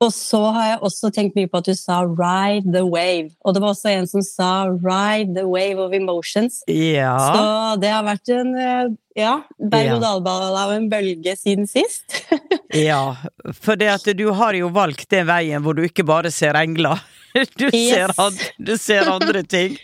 Og 0.03 0.11
så 0.13 0.39
har 0.55 0.67
jeg 0.67 0.79
også 0.89 1.11
tenkt 1.15 1.37
mye 1.37 1.47
på 1.47 1.61
at 1.61 1.69
du 1.69 1.75
sa 1.77 2.01
'ride 2.03 2.73
the 2.73 2.83
wave'. 2.83 3.31
Og 3.45 3.53
det 3.53 3.61
var 3.63 3.73
også 3.73 3.89
en 3.93 4.07
som 4.07 4.21
sa 4.21 4.65
'ride 4.67 5.35
the 5.35 5.45
wave 5.47 5.79
of 5.79 5.91
emotions'. 5.95 6.61
Ja. 6.67 7.15
Så 7.17 7.79
det 7.81 7.91
har 7.93 8.03
vært 8.03 8.29
en 8.35 8.55
eh, 8.55 8.89
ja, 9.15 9.41
berg-og-dal-bane 9.59 10.51
av 10.59 10.71
en 10.75 10.89
bølge 10.89 11.35
siden 11.39 11.67
sist. 11.67 12.19
Ja, 12.73 13.15
for 13.61 13.77
det 13.77 13.87
at 13.91 14.07
du 14.17 14.31
har 14.33 14.55
jo 14.57 14.71
valgt 14.73 15.05
den 15.13 15.27
veien 15.29 15.61
hvor 15.61 15.75
du 15.77 15.83
ikke 15.85 16.03
bare 16.03 16.31
ser 16.33 16.57
engler. 16.57 16.99
Du, 17.33 17.65
ser, 17.71 18.09
Yes. 18.09 18.19
andre, 18.21 18.45
du 18.61 18.77
ser 18.77 19.07
andre 19.09 19.41
ting. 19.43 19.77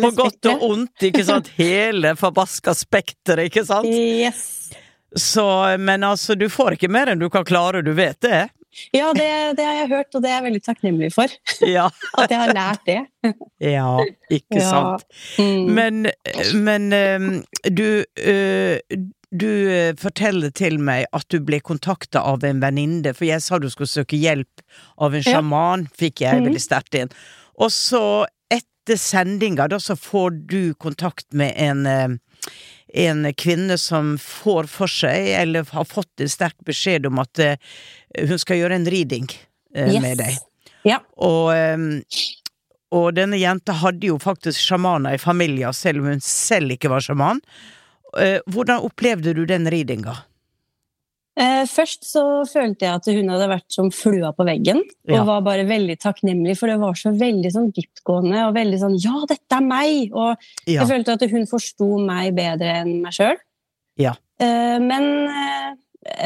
På 0.00 0.10
godt 0.16 0.46
og 0.48 0.62
ondt, 0.70 1.02
ikke 1.04 1.24
sant? 1.24 1.50
Hele 1.60 2.14
forbaska 2.16 2.72
spekteret, 2.72 3.50
ikke 3.50 3.64
sant? 3.68 3.88
Yes. 3.88 4.70
Så, 5.16 5.44
men 5.78 6.04
altså, 6.04 6.34
du 6.34 6.48
får 6.48 6.78
ikke 6.78 6.88
mer 6.88 7.12
enn 7.12 7.20
du 7.20 7.28
kan 7.30 7.44
klare, 7.44 7.82
du 7.84 7.92
vet 7.92 8.16
det? 8.24 8.46
Ja, 8.94 9.12
det, 9.16 9.56
det 9.58 9.64
har 9.66 9.74
jeg 9.82 9.88
hørt, 9.92 10.14
og 10.14 10.22
det 10.24 10.30
er 10.30 10.38
jeg 10.40 10.44
veldig 10.50 10.62
takknemlig 10.66 11.10
for. 11.14 11.28
Ja, 11.76 11.88
At 12.18 12.30
jeg 12.30 12.38
har 12.40 12.52
lært 12.54 12.84
det. 12.86 13.00
ja 13.60 13.88
ikke 14.30 14.60
Ja. 14.60 14.70
sant? 14.70 15.04
Mm. 15.38 15.68
Men, 15.74 16.06
men 16.64 16.88
ehm, 16.92 17.28
du, 17.70 18.04
eh, 18.20 18.78
du 19.34 19.48
eh, 19.70 19.94
forteller 19.98 20.50
til 20.54 20.78
meg 20.78 21.06
at 21.16 21.26
du 21.32 21.40
ble 21.40 21.60
kontakta 21.64 22.22
av 22.22 22.44
en 22.44 22.60
venninne, 22.62 23.14
for 23.14 23.24
jeg 23.28 23.42
sa 23.42 23.58
du 23.58 23.68
skulle 23.72 23.90
søke 23.90 24.18
hjelp 24.20 24.62
av 24.98 25.14
en 25.14 25.22
Ja. 25.24 25.38
sjaman, 25.38 25.88
fikk 25.96 26.20
jeg 26.26 26.40
Mhm. 26.40 26.48
veldig 26.50 26.62
sterkt 26.62 26.94
inn. 26.94 27.10
Og 27.58 27.70
så, 27.70 28.26
etter 28.50 28.98
sendinga, 29.00 29.68
da 29.68 29.76
så 29.78 29.94
får 29.96 30.46
du 30.46 30.74
kontakt 30.74 31.26
med 31.32 31.54
en 31.56 31.86
eh, 31.86 32.08
en 32.94 33.26
kvinne 33.34 33.74
som 33.80 34.14
får 34.22 34.68
for 34.70 34.90
seg, 34.90 35.32
eller 35.40 35.66
har 35.74 35.86
fått 35.90 36.22
en 36.22 36.30
sterk 36.30 36.56
beskjed 36.66 37.06
om 37.10 37.18
at 37.22 37.40
eh, 37.42 37.56
hun 38.28 38.38
skal 38.38 38.60
gjøre 38.60 38.78
en 38.78 38.86
reading 38.94 39.26
eh, 39.74 39.90
Yes. 39.96 40.02
med 40.04 40.20
deg. 40.22 40.36
Ja. 40.86 41.00
Og, 41.16 41.48
ehm, 41.56 41.88
og 42.94 43.08
denne 43.16 43.38
jenta 43.40 43.74
hadde 43.80 44.06
jo 44.12 44.18
faktisk 44.22 44.60
sjamaner 44.62 45.16
i 45.16 45.22
familien, 45.22 45.74
selv 45.74 46.04
om 46.04 46.12
hun 46.12 46.22
selv 46.22 46.76
ikke 46.76 46.92
var 46.92 47.02
sjaman. 47.02 47.40
Eh, 48.20 48.38
Hvordan 48.46 48.84
opplevde 48.86 49.34
du 49.34 49.42
den 49.50 49.66
readinga? 49.72 50.14
Eh, 51.36 51.64
først 51.66 52.04
så 52.06 52.22
følte 52.46 52.86
jeg 52.86 52.94
at 52.94 53.06
hun 53.10 53.30
hadde 53.32 53.48
vært 53.50 53.72
som 53.74 53.88
flua 53.90 54.30
på 54.36 54.44
veggen, 54.46 54.78
og 55.08 55.14
Ja. 55.16 55.24
var 55.24 55.40
bare 55.42 55.64
veldig 55.66 55.96
takknemlig, 55.98 56.56
for 56.56 56.68
det 56.68 56.78
var 56.78 56.94
så 56.94 57.10
veldig 57.10 57.50
sånn 57.50 57.72
dyptgående 57.74 58.46
og 58.46 58.54
veldig 58.54 58.78
sånn 58.78 58.94
'ja, 59.02 59.26
dette 59.26 59.50
er 59.50 59.60
meg', 59.60 60.12
og 60.14 60.36
Ja. 60.66 60.84
jeg 60.84 60.88
følte 60.88 61.12
at 61.14 61.30
hun 61.30 61.46
forsto 61.46 61.98
meg 61.98 62.36
bedre 62.36 62.82
enn 62.82 63.02
meg 63.02 63.12
sjøl. 63.12 63.36
Ja. 63.98 64.14
Eh, 64.38 64.78
men 64.78 65.26
eh, 65.26 65.74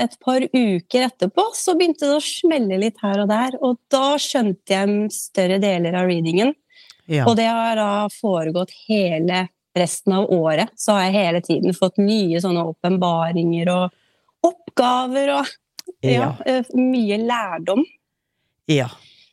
et 0.03 0.17
par 0.21 0.41
uker 0.41 1.09
etterpå 1.09 1.55
så 1.55 1.75
begynte 1.75 2.01
det 2.01 2.17
å 2.19 2.21
smelle 2.21 2.79
litt 2.79 2.97
her 3.01 3.21
og 3.21 3.29
der, 3.29 3.53
og 3.63 3.79
da 3.91 4.17
skjønte 4.17 4.67
jeg 4.69 5.11
større 5.11 5.59
deler 5.59 5.95
av 5.95 6.07
readingen. 6.09 6.55
ja. 7.09 7.25
Og 7.25 7.37
det 7.37 7.47
har 7.47 7.77
da 7.77 8.09
foregått 8.09 8.71
hele 8.87 9.49
resten 9.75 10.13
av 10.13 10.29
året. 10.29 10.69
Så 10.77 10.93
har 10.93 11.11
jeg 11.11 11.15
hele 11.15 11.41
tiden 11.41 11.73
fått 11.73 11.97
nye 11.97 12.37
sånne 12.39 12.75
åpenbaringer 12.75 13.69
og 13.69 13.91
oppgaver 14.79 15.35
og 15.39 15.47
ja, 16.03 16.11
Ja. 16.11 16.35
eh, 16.47 16.65
mye 16.75 17.19
lærdom. 17.27 17.85
ja. 18.69 18.89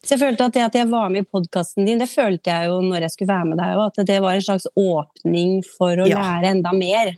Så 0.05 0.13
jeg 0.13 0.19
følte 0.21 0.45
at 0.45 0.53
det 0.53 0.61
at 0.61 0.75
jeg 0.77 0.87
var 0.91 1.09
med 1.09 1.23
i 1.23 1.25
podkasten 1.25 1.83
din, 1.87 1.97
det 1.97 2.05
følte 2.11 2.51
jeg 2.51 2.67
jo 2.69 2.75
når 2.79 3.01
jeg 3.01 3.09
skulle 3.11 3.27
være 3.33 3.45
med 3.49 3.57
deg, 3.57 3.79
at 3.81 4.05
det 4.05 4.19
var 4.21 4.35
en 4.35 4.41
slags 4.45 4.67
åpning 4.77 5.63
for 5.65 5.97
å 5.97 6.05
Ja. 6.07 6.19
lære 6.21 6.51
enda 6.51 6.71
mer. 6.73 7.15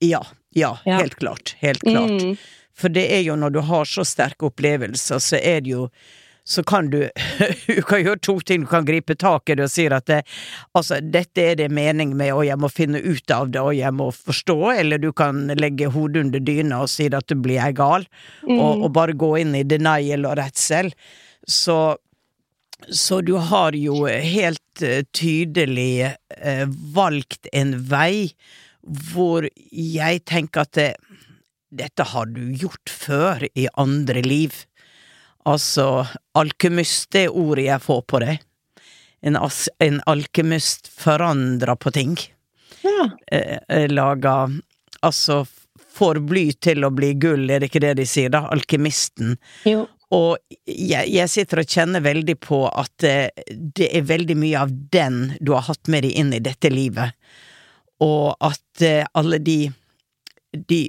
Ja. 0.00 0.22
Ja, 0.54 0.78
Ja. 0.86 0.96
helt 0.96 1.16
klart. 1.16 1.54
Helt 1.60 1.80
klart. 1.82 2.10
Mm. 2.22 2.38
For 2.72 2.88
det 2.88 3.12
er 3.12 3.20
jo 3.22 3.36
når 3.36 3.52
du 3.52 3.60
har 3.60 3.84
så 3.84 4.06
sterke 4.08 4.48
opplevelser, 4.48 5.20
så 5.20 5.36
er 5.36 5.60
det 5.60 5.68
jo 5.70 5.90
så 6.44 6.64
kan 6.66 6.90
du 6.90 6.98
Du 7.66 7.82
kan 7.86 8.02
gjøre 8.02 8.20
to 8.22 8.36
ting. 8.40 8.64
Du 8.64 8.70
kan 8.70 8.84
gripe 8.84 9.14
tak 9.18 9.48
i 9.50 9.56
det 9.58 9.66
og 9.68 9.72
si 9.72 9.86
at 9.86 10.06
det, 10.10 10.20
altså, 10.76 11.00
dette 11.00 11.44
er 11.52 11.58
det 11.60 11.70
mening 11.72 12.16
med, 12.18 12.32
og 12.34 12.44
jeg 12.48 12.58
må 12.60 12.70
finne 12.72 13.00
ut 13.00 13.34
av 13.34 13.50
det, 13.52 13.62
og 13.62 13.74
jeg 13.76 13.94
må 13.96 14.10
forstå, 14.14 14.58
eller 14.80 15.00
du 15.00 15.10
kan 15.16 15.48
legge 15.58 15.90
hodet 15.92 16.26
under 16.26 16.42
dyna 16.44 16.82
og 16.84 16.92
si 16.92 17.08
at 17.08 17.26
du 17.30 17.36
blir 17.40 17.62
ei 17.62 17.72
gal, 17.76 18.06
og, 18.48 18.84
og 18.86 18.92
bare 18.96 19.16
gå 19.18 19.34
inn 19.42 19.54
i 19.58 19.66
denial 19.66 20.28
og 20.28 20.38
redsel. 20.40 20.92
Så 21.48 21.80
så 22.88 23.20
du 23.20 23.34
har 23.36 23.76
jo 23.76 24.06
helt 24.08 24.82
eh, 24.82 25.02
tydelig 25.12 26.08
eh, 26.08 26.66
valgt 26.94 27.48
en 27.52 27.74
vei 27.90 28.32
hvor 28.80 29.44
jeg 29.70 30.22
tenker 30.28 30.64
at 30.64 30.72
det, 30.78 30.90
dette 31.70 32.06
har 32.14 32.30
du 32.32 32.40
gjort 32.56 32.90
før 32.90 33.44
i 33.52 33.68
andre 33.78 34.22
liv. 34.24 34.54
Altså, 35.48 36.06
alkymist 36.36 37.10
det 37.14 37.28
er 37.28 37.36
ordet 37.36 37.68
jeg 37.68 37.84
får 37.84 38.02
på 38.08 38.20
det. 38.24 38.36
En, 39.24 39.36
en 39.36 40.02
alkymist 40.08 40.90
forandrer 40.92 41.76
på 41.80 41.92
ting. 41.96 42.16
Ja. 42.84 43.10
Eh, 43.32 43.58
eh, 43.68 43.88
lager 43.92 44.60
Altså, 45.00 45.46
får 45.96 46.18
bly 46.28 46.50
til 46.60 46.84
å 46.84 46.90
bli 46.92 47.14
gull, 47.16 47.46
er 47.48 47.62
det 47.62 47.70
ikke 47.70 47.80
det 47.80 47.94
de 48.02 48.04
sier, 48.08 48.28
da? 48.32 48.42
Alkymisten. 48.52 49.38
Jo. 49.64 49.86
Og 50.12 50.36
jeg, 50.66 51.06
jeg 51.08 51.30
sitter 51.30 51.62
og 51.62 51.70
kjenner 51.70 52.02
veldig 52.04 52.34
på 52.42 52.64
at 52.68 53.06
eh, 53.06 53.44
det 53.48 53.88
er 53.94 54.08
veldig 54.08 54.36
mye 54.36 54.64
av 54.64 54.72
den 54.92 55.20
du 55.38 55.54
har 55.54 55.68
hatt 55.70 55.88
med 55.88 56.04
deg 56.04 56.18
inn 56.18 56.34
i 56.34 56.42
dette 56.42 56.72
livet. 56.72 57.14
Og 58.02 58.34
at 58.42 58.84
eh, 58.84 59.06
alle 59.14 59.38
de 59.44 59.60
de 60.50 60.80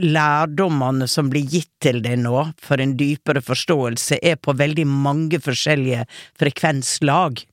lærdommene 0.00 1.08
som 1.08 1.30
blir 1.32 1.46
gitt 1.48 1.70
til 1.82 2.02
deg 2.04 2.20
nå, 2.20 2.36
for 2.60 2.82
en 2.82 2.96
dypere 2.98 3.40
forståelse, 3.44 4.20
er 4.22 4.36
på 4.36 4.56
veldig 4.56 4.86
mange 4.88 5.40
forskjellige 5.42 6.04
frekvenslag. 6.40 7.44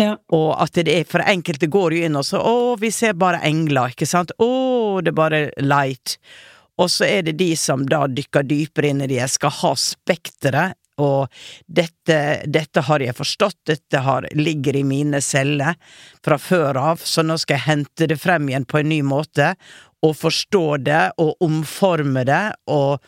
Ja. 0.00 0.14
Og 0.32 0.54
at 0.62 0.78
det 0.78 0.94
er, 0.94 1.08
for 1.08 1.24
enkelte 1.26 1.68
går 1.68 1.96
jo 1.96 2.06
inn 2.06 2.16
og 2.16 2.24
så 2.24 2.40
Å, 2.40 2.76
vi 2.80 2.92
ser 2.94 3.18
bare 3.20 3.42
engler, 3.44 3.92
ikke 3.92 4.08
sant? 4.08 4.32
Å, 4.38 4.50
det 5.04 5.12
er 5.12 5.18
bare 5.18 5.42
light. 5.60 6.16
Og 6.80 6.88
så 6.88 7.04
er 7.04 7.26
det 7.26 7.36
de 7.40 7.50
som 7.58 7.82
da 7.88 8.06
dykker 8.08 8.46
dypere 8.48 8.94
inn 8.94 9.02
i 9.04 9.10
det. 9.10 9.18
Jeg 9.20 9.34
skal 9.34 9.52
ha 9.58 9.74
spekteret, 9.76 10.78
og 11.00 11.32
dette, 11.64 12.16
dette 12.44 12.82
har 12.84 13.00
jeg 13.00 13.16
forstått, 13.16 13.58
dette 13.70 14.02
har, 14.04 14.26
ligger 14.36 14.76
i 14.76 14.84
mine 14.84 15.22
celler 15.24 15.78
fra 16.24 16.36
før 16.40 16.76
av, 16.80 17.04
så 17.04 17.24
nå 17.24 17.38
skal 17.40 17.56
jeg 17.56 17.68
hente 17.68 18.08
det 18.10 18.18
frem 18.20 18.50
igjen 18.50 18.68
på 18.68 18.82
en 18.82 18.90
ny 18.92 19.00
måte, 19.06 19.54
og 20.02 20.16
forstå 20.16 20.64
det, 20.76 21.04
og 21.20 21.36
omforme 21.44 22.24
det, 22.24 22.42
og, 22.72 23.00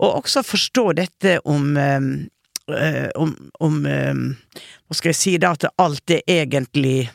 og 0.00 0.18
også 0.22 0.42
forstå 0.46 0.84
dette 1.00 1.38
om 1.44 1.76
eh, 1.76 2.10
eh, 2.76 3.08
om, 3.14 3.34
om 3.60 3.80
eh, 3.86 4.14
Hva 4.88 4.96
skal 4.96 5.12
jeg 5.12 5.20
si 5.20 5.38
da, 5.40 5.54
at 5.56 5.70
alt 5.78 6.16
er 6.16 6.22
egentlig 6.40 7.10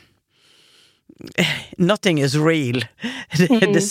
Nothing 1.78 2.18
is 2.20 2.34
real. 2.34 2.82
Det, 3.38 3.48
det, 3.48 3.82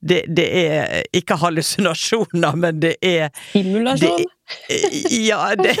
det, 0.00 0.22
det 0.36 0.46
er 0.56 1.02
ikke 1.12 1.36
hallusinasjoner, 1.36 2.56
men 2.56 2.80
det 2.80 2.94
er 3.04 3.28
Simulasjon. 3.52 4.24
ja, 5.12 5.54
det, 5.60 5.74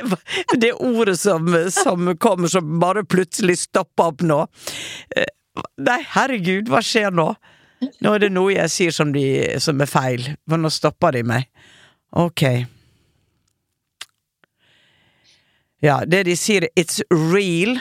det 0.62 0.72
ordet 0.72 1.18
som, 1.20 1.52
som 1.72 2.14
kommer 2.16 2.48
som 2.48 2.78
bare 2.80 3.04
plutselig 3.04 3.58
stopper 3.66 4.12
opp 4.14 4.24
nå. 4.24 4.40
Nei, 5.84 6.00
herregud, 6.16 6.72
hva 6.72 6.80
skjer 6.84 7.12
nå? 7.12 7.28
Nå 8.00 8.14
er 8.14 8.24
det 8.24 8.32
noe 8.32 8.54
jeg 8.54 8.72
sier 8.72 8.94
som, 8.94 9.12
de, 9.12 9.26
som 9.60 9.80
er 9.80 9.90
feil, 9.90 10.30
for 10.48 10.60
nå 10.60 10.70
stopper 10.72 11.18
de 11.18 11.22
meg. 11.26 11.48
Ok. 12.16 12.42
Ja, 15.84 16.00
det 16.08 16.24
de 16.26 16.36
sier, 16.38 16.68
it's 16.74 17.02
real, 17.10 17.76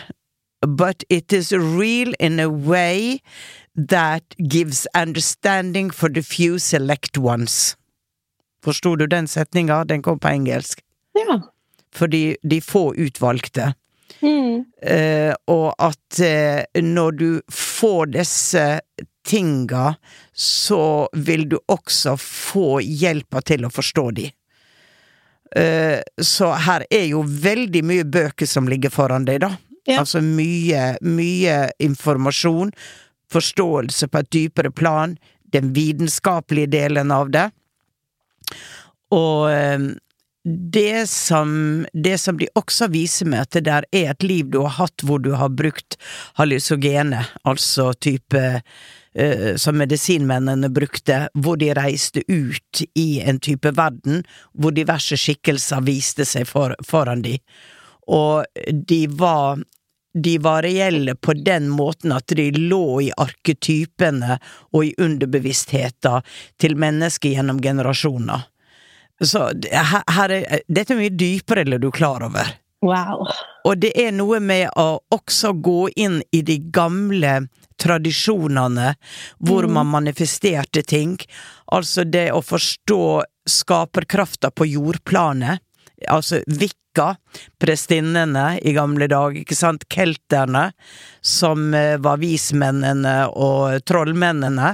but 0.62 1.06
it 1.10 1.34
is 1.34 1.54
real 1.54 2.14
in 2.20 2.40
a 2.40 2.50
way 2.50 3.22
that 3.76 4.36
gives 4.50 4.86
understanding 4.96 5.90
for 5.92 6.10
the 6.10 6.22
few 6.22 6.60
select 6.60 7.18
ones. 7.18 7.76
Forsto 8.64 8.96
du 8.96 9.08
den 9.08 9.28
setninga? 9.28 9.84
Den 9.84 10.02
kom 10.02 10.20
på 10.20 10.28
engelsk. 10.28 10.82
Ja. 11.16 11.40
Fordi 11.94 12.36
de 12.44 12.62
få 12.62 12.94
utvalgte. 12.98 13.74
Mm. 14.22 14.66
Uh, 14.82 15.34
og 15.48 15.76
at 15.80 16.20
uh, 16.20 16.82
når 16.82 17.12
du 17.12 17.42
får 17.52 18.06
disse 18.16 18.64
tinga, 19.26 19.96
så 20.34 21.10
vil 21.14 21.48
du 21.50 21.58
også 21.72 22.16
få 22.22 22.80
hjelpa 22.82 23.42
til 23.46 23.66
å 23.66 23.74
forstå 23.74 24.06
de. 24.20 24.30
Eh, 25.56 26.00
så 26.22 26.52
her 26.68 26.86
er 26.90 27.08
jo 27.10 27.24
veldig 27.24 27.84
mye 27.86 28.06
bøker 28.06 28.50
som 28.50 28.70
ligger 28.70 28.94
foran 28.94 29.28
deg, 29.28 29.42
da. 29.46 29.54
Ja. 29.86 30.02
Altså 30.02 30.22
mye, 30.26 30.96
mye 31.06 31.58
informasjon, 31.84 32.74
forståelse 33.32 34.10
på 34.10 34.22
et 34.22 34.32
dypere 34.34 34.72
plan, 34.74 35.18
den 35.54 35.74
vitenskapelige 35.76 36.74
delen 36.74 37.14
av 37.14 37.30
det. 37.34 37.46
Og 39.14 39.52
eh, 39.52 39.86
det 40.46 41.08
som, 41.10 41.86
det 41.94 42.18
som 42.22 42.38
de 42.38 42.50
også 42.54 42.90
viser 42.94 43.30
med 43.30 43.48
at 43.48 43.56
det 43.58 43.64
der 43.66 43.88
er 43.96 44.12
et 44.12 44.26
liv 44.26 44.52
du 44.54 44.60
har 44.62 44.76
hatt 44.78 45.06
hvor 45.06 45.22
du 45.24 45.32
har 45.38 45.50
brukt 45.50 45.98
hallusogene, 46.38 47.24
altså 47.50 47.94
type 47.98 48.44
som 49.56 49.78
medisinmennene 49.80 50.68
brukte, 50.76 51.30
hvor 51.40 51.56
de 51.56 51.70
reiste 51.78 52.26
ut 52.28 52.82
i 53.00 53.22
en 53.24 53.38
type 53.40 53.72
verden 53.78 54.26
hvor 54.52 54.76
diverse 54.76 55.16
skikkelser 55.16 55.86
viste 55.88 56.26
seg 56.28 56.50
for, 56.50 56.76
foran 56.84 57.24
de. 57.24 57.38
Og 58.12 58.44
de 58.90 59.06
var 59.08 59.64
de 60.16 60.38
var 60.40 60.64
reelle 60.64 61.16
på 61.16 61.34
den 61.34 61.68
måten 61.70 62.14
at 62.16 62.32
de 62.40 62.48
lå 62.56 63.02
i 63.04 63.10
arketypene 63.20 64.38
og 64.72 64.86
i 64.86 64.94
underbevisstheten 65.04 66.24
til 66.62 66.78
mennesker 66.80 67.36
gjennom 67.36 67.60
generasjoner. 67.60 68.46
Så 69.24 69.50
her, 69.72 70.04
her 70.12 70.36
er, 70.38 70.64
dette 70.68 70.96
er 70.96 71.02
mye 71.02 71.12
dypere 71.12 71.66
enn 71.66 71.76
du 71.80 71.90
er 71.90 71.98
klar 72.00 72.24
over. 72.24 72.56
Wow. 72.86 73.28
Og 73.66 73.80
det 73.82 73.94
er 73.98 74.14
noe 74.14 74.40
med 74.44 74.70
å 74.78 75.00
også 75.14 75.56
gå 75.66 75.90
inn 75.98 76.20
i 76.36 76.44
de 76.46 76.60
gamle 76.74 77.48
tradisjonene 77.82 78.94
hvor 79.44 79.68
man 79.68 79.90
manifesterte 79.92 80.84
ting. 80.86 81.18
Altså 81.74 82.06
det 82.06 82.30
å 82.32 82.44
forstå 82.46 83.02
skaperkrafta 83.50 84.52
på 84.54 84.68
jordplanet. 84.70 85.64
Altså 86.12 86.42
Vikka, 86.48 87.16
prestinnene 87.60 88.60
i 88.64 88.74
gamle 88.76 89.08
dager, 89.12 89.42
ikke 89.42 89.58
sant, 89.58 89.86
kelterne, 89.92 90.70
som 91.26 91.74
eh, 91.76 91.96
var 92.02 92.22
vismennene 92.22 93.16
og 93.32 93.84
trollmennene. 93.88 94.74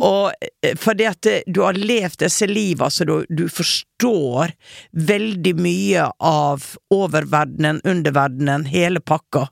Og 0.00 0.32
eh, 0.40 0.76
fordi 0.80 1.08
at 1.10 1.30
eh, 1.30 1.42
du 1.46 1.62
har 1.64 1.78
levd 1.78 2.20
disse 2.24 2.48
liva, 2.48 2.90
så 2.90 3.06
du, 3.08 3.14
du 3.28 3.46
forstår 3.52 4.54
veldig 4.92 5.54
mye 5.60 6.08
av 6.18 6.72
oververdenen, 6.94 7.82
underverdenen, 7.84 8.68
hele 8.70 9.00
pakka. 9.04 9.48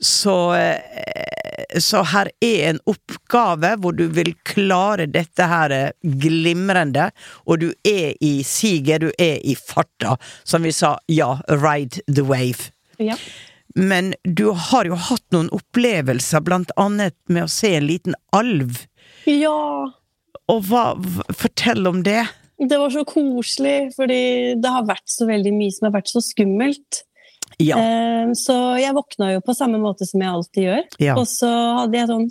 Så, 0.00 0.54
eh, 0.54 1.80
så 1.80 2.02
her 2.12 2.28
er 2.44 2.70
en 2.70 2.80
oppgave 2.84 3.72
hvor 3.80 3.96
du 3.96 4.04
vil 4.12 4.34
klare 4.44 5.06
dette 5.08 5.48
her 5.48 5.72
eh, 5.72 5.90
glimrende, 6.20 7.10
og 7.48 7.62
du 7.64 7.70
er 7.86 8.12
i 8.20 8.42
siget, 8.44 9.06
du 9.06 9.10
er 9.18 9.40
i 9.40 9.56
farta. 9.56 10.18
Som 10.44 10.68
vi 10.68 10.74
sa, 10.76 10.96
ja, 11.08 11.38
ride 11.48 12.04
the 12.06 12.26
wave. 12.26 12.70
Ja. 13.00 13.16
Men 13.76 14.14
du 14.24 14.50
har 14.50 14.88
jo 14.88 14.96
hatt 14.96 15.24
noen 15.34 15.50
opplevelser, 15.52 16.44
blant 16.44 16.72
annet 16.80 17.16
med 17.28 17.44
å 17.44 17.52
se 17.52 17.74
en 17.76 17.88
liten 17.88 18.16
alv. 18.36 18.84
ja. 19.28 19.92
Og 20.46 20.60
hva, 20.68 20.92
fortell 21.34 21.88
om 21.90 22.04
det. 22.06 22.20
Det 22.56 22.76
var 22.78 22.92
så 22.94 23.02
koselig, 23.02 23.90
fordi 23.96 24.54
det 24.62 24.70
har 24.70 24.84
vært 24.86 25.10
så 25.10 25.26
veldig 25.26 25.50
mye 25.56 25.74
som 25.74 25.88
har 25.88 25.96
vært 25.96 26.12
så 26.12 26.22
skummelt. 26.22 27.00
Ja. 27.62 27.78
Eh, 27.80 28.32
Så 28.36 28.54
jeg 28.80 28.92
våkna 28.96 29.30
jo 29.34 29.40
på 29.40 29.54
samme 29.56 29.78
måte 29.80 30.04
som 30.08 30.20
jeg 30.20 30.28
alltid 30.32 30.64
gjør. 30.66 30.82
Ja. 31.00 31.14
Og 31.16 31.26
så 31.30 31.48
hadde 31.80 31.96
jeg 31.96 32.10
sånn 32.10 32.26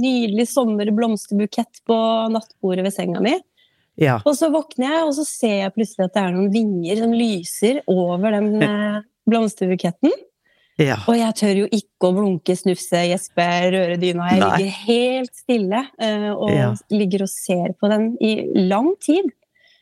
nydelig 0.00 0.46
sommerblomsterbukett 0.54 1.82
på 1.88 1.98
nattbordet 2.32 2.86
ved 2.86 2.94
senga 2.94 3.20
mi. 3.24 3.34
Ja. 4.00 4.20
Og 4.24 4.32
så 4.38 4.48
våkner 4.52 4.88
jeg, 4.88 5.04
og 5.04 5.14
så 5.18 5.26
ser 5.28 5.56
jeg 5.66 5.74
plutselig 5.74 6.06
at 6.06 6.14
det 6.16 6.22
er 6.22 6.34
noen 6.36 6.52
vinger 6.54 7.02
som 7.02 7.12
lyser 7.12 7.80
over 7.90 8.36
den 8.38 8.62
eh, 8.64 9.00
blomsterbuketten. 9.28 10.14
Ja. 10.80 10.96
Og 11.04 11.18
jeg 11.18 11.36
tør 11.36 11.58
jo 11.58 11.66
ikke 11.76 12.08
å 12.08 12.14
blunke, 12.16 12.54
snufse, 12.56 13.02
gjespe, 13.10 13.44
røre 13.74 13.98
dyna. 14.00 14.30
Jeg 14.32 14.40
Nei. 14.40 14.48
ligger 14.62 14.78
helt 14.86 15.34
stille 15.36 15.82
eh, 16.00 16.30
og 16.32 16.80
ligger 16.94 17.26
og 17.26 17.32
ser 17.32 17.74
på 17.76 17.90
den 17.92 18.14
i 18.24 18.32
lang 18.70 18.94
tid. 19.04 19.28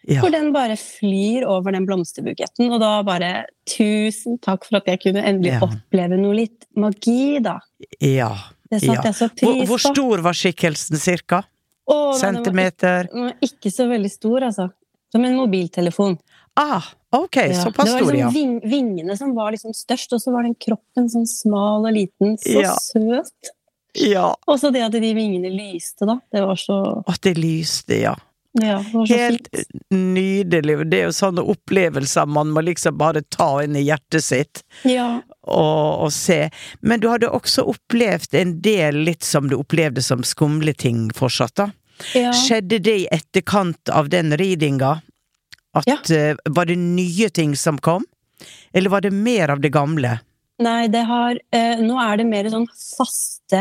Ja. 0.09 0.23
Hvor 0.25 0.33
den 0.33 0.53
bare 0.55 0.77
flyr 0.81 1.45
over 1.45 1.75
den 1.77 1.85
blomsterbuketten. 1.85 2.71
Og 2.73 2.81
da 2.81 3.03
bare 3.05 3.45
Tusen 3.69 4.39
takk 4.41 4.65
for 4.65 4.79
at 4.81 4.87
jeg 4.89 5.03
kunne 5.03 5.21
endelig 5.29 5.53
Ja. 5.53 5.61
oppleve 5.67 6.17
noe 6.17 6.35
litt 6.35 6.65
magi, 6.77 7.39
da. 7.45 7.59
ja. 8.01 8.31
Det 8.71 8.83
satte 8.83 8.95
ja. 8.95 9.03
jeg 9.11 9.15
så 9.17 9.29
pris 9.29 9.41
på. 9.41 9.53
hvor 9.53 9.67
hvor 9.67 9.79
stor 9.95 10.21
var 10.25 10.33
skikkelsen, 10.37 10.97
cirka? 11.01 11.43
Åh, 11.89 12.15
Centimeter? 12.21 13.09
den 13.09 13.09
var 13.09 13.09
ikke- 13.09 13.13
Den 13.13 13.25
var 13.25 13.37
ikke 13.49 13.71
så 13.73 13.89
veldig 13.89 14.11
stor, 14.13 14.41
altså. 14.43 14.71
Som 15.13 15.25
en 15.25 15.37
mobiltelefon. 15.37 16.19
Ah, 16.57 16.83
ok, 17.13 17.37
Ja. 17.37 17.65
såpass 17.65 17.85
det 17.87 17.93
var 17.95 18.01
stor, 18.03 18.13
liksom 18.13 18.19
ja. 18.19 18.31
ving, 18.31 18.61
vingene 18.61 19.17
som 19.17 19.35
var 19.35 19.53
liksom 19.53 19.73
størst, 19.73 20.13
og 20.13 20.21
så 20.21 20.33
var 20.33 20.43
den 20.43 20.55
kroppen 20.55 21.09
sånn 21.09 21.27
smal 21.27 21.87
og 21.87 21.93
liten. 21.95 22.37
Så 22.37 22.61
Ja. 22.63 22.75
søt! 22.77 23.51
Ja, 23.95 24.35
Og 24.47 24.59
så 24.61 24.71
det 24.73 24.83
at 24.83 24.93
de 24.93 25.01
vingene 25.15 25.51
lyste, 25.51 26.05
da. 26.07 26.21
Det 26.33 26.41
var 26.43 26.55
så 26.57 27.03
at 27.09 27.21
det 27.23 27.37
lyste, 27.39 28.01
ja. 28.03 28.15
Ja, 28.63 28.79
Helt 29.09 29.49
fint. 29.53 29.69
nydelig. 29.95 30.77
Det 30.91 31.01
er 31.01 31.09
jo 31.09 31.15
sånne 31.17 31.45
opplevelser 31.53 32.27
man 32.27 32.51
må 32.55 32.63
liksom 32.67 32.99
bare 32.99 33.23
ta 33.35 33.63
inn 33.65 33.77
i 33.77 33.85
hjertet 33.87 34.25
sitt 34.25 34.63
Ja. 34.89 35.21
og, 35.47 36.05
og 36.07 36.13
se. 36.13 36.51
Men 36.81 37.01
du 37.01 37.09
hadde 37.13 37.31
også 37.31 37.65
opplevd 37.73 38.35
en 38.41 38.61
del 38.65 39.03
litt 39.09 39.25
som 39.27 39.49
du 39.49 39.57
opplevde 39.59 40.03
som 40.05 40.25
skumle 40.27 40.75
ting 40.75 41.09
fortsatt, 41.15 41.55
da. 41.61 41.71
ja. 42.15 42.33
Skjedde 42.33 42.79
det 42.85 42.97
i 43.05 43.09
etterkant 43.11 43.89
av 43.91 44.09
den 44.13 44.35
readinga? 44.39 45.01
At, 45.79 46.11
eh, 46.11 46.35
var 46.49 46.67
det 46.67 46.79
nye 46.81 47.29
ting 47.31 47.55
som 47.57 47.79
kom? 47.79 48.05
Eller 48.73 48.91
var 48.91 49.01
det 49.05 49.11
mer 49.13 49.51
av 49.51 49.61
det 49.61 49.71
gamle? 49.75 50.19
Nei, 50.59 50.89
det 50.91 51.05
har 51.07 51.37
uh, 51.55 51.81
Nå 51.85 51.99
er 52.03 52.17
det 52.19 52.25
mer 52.27 52.49
sånn 52.51 52.67
faste 52.75 53.61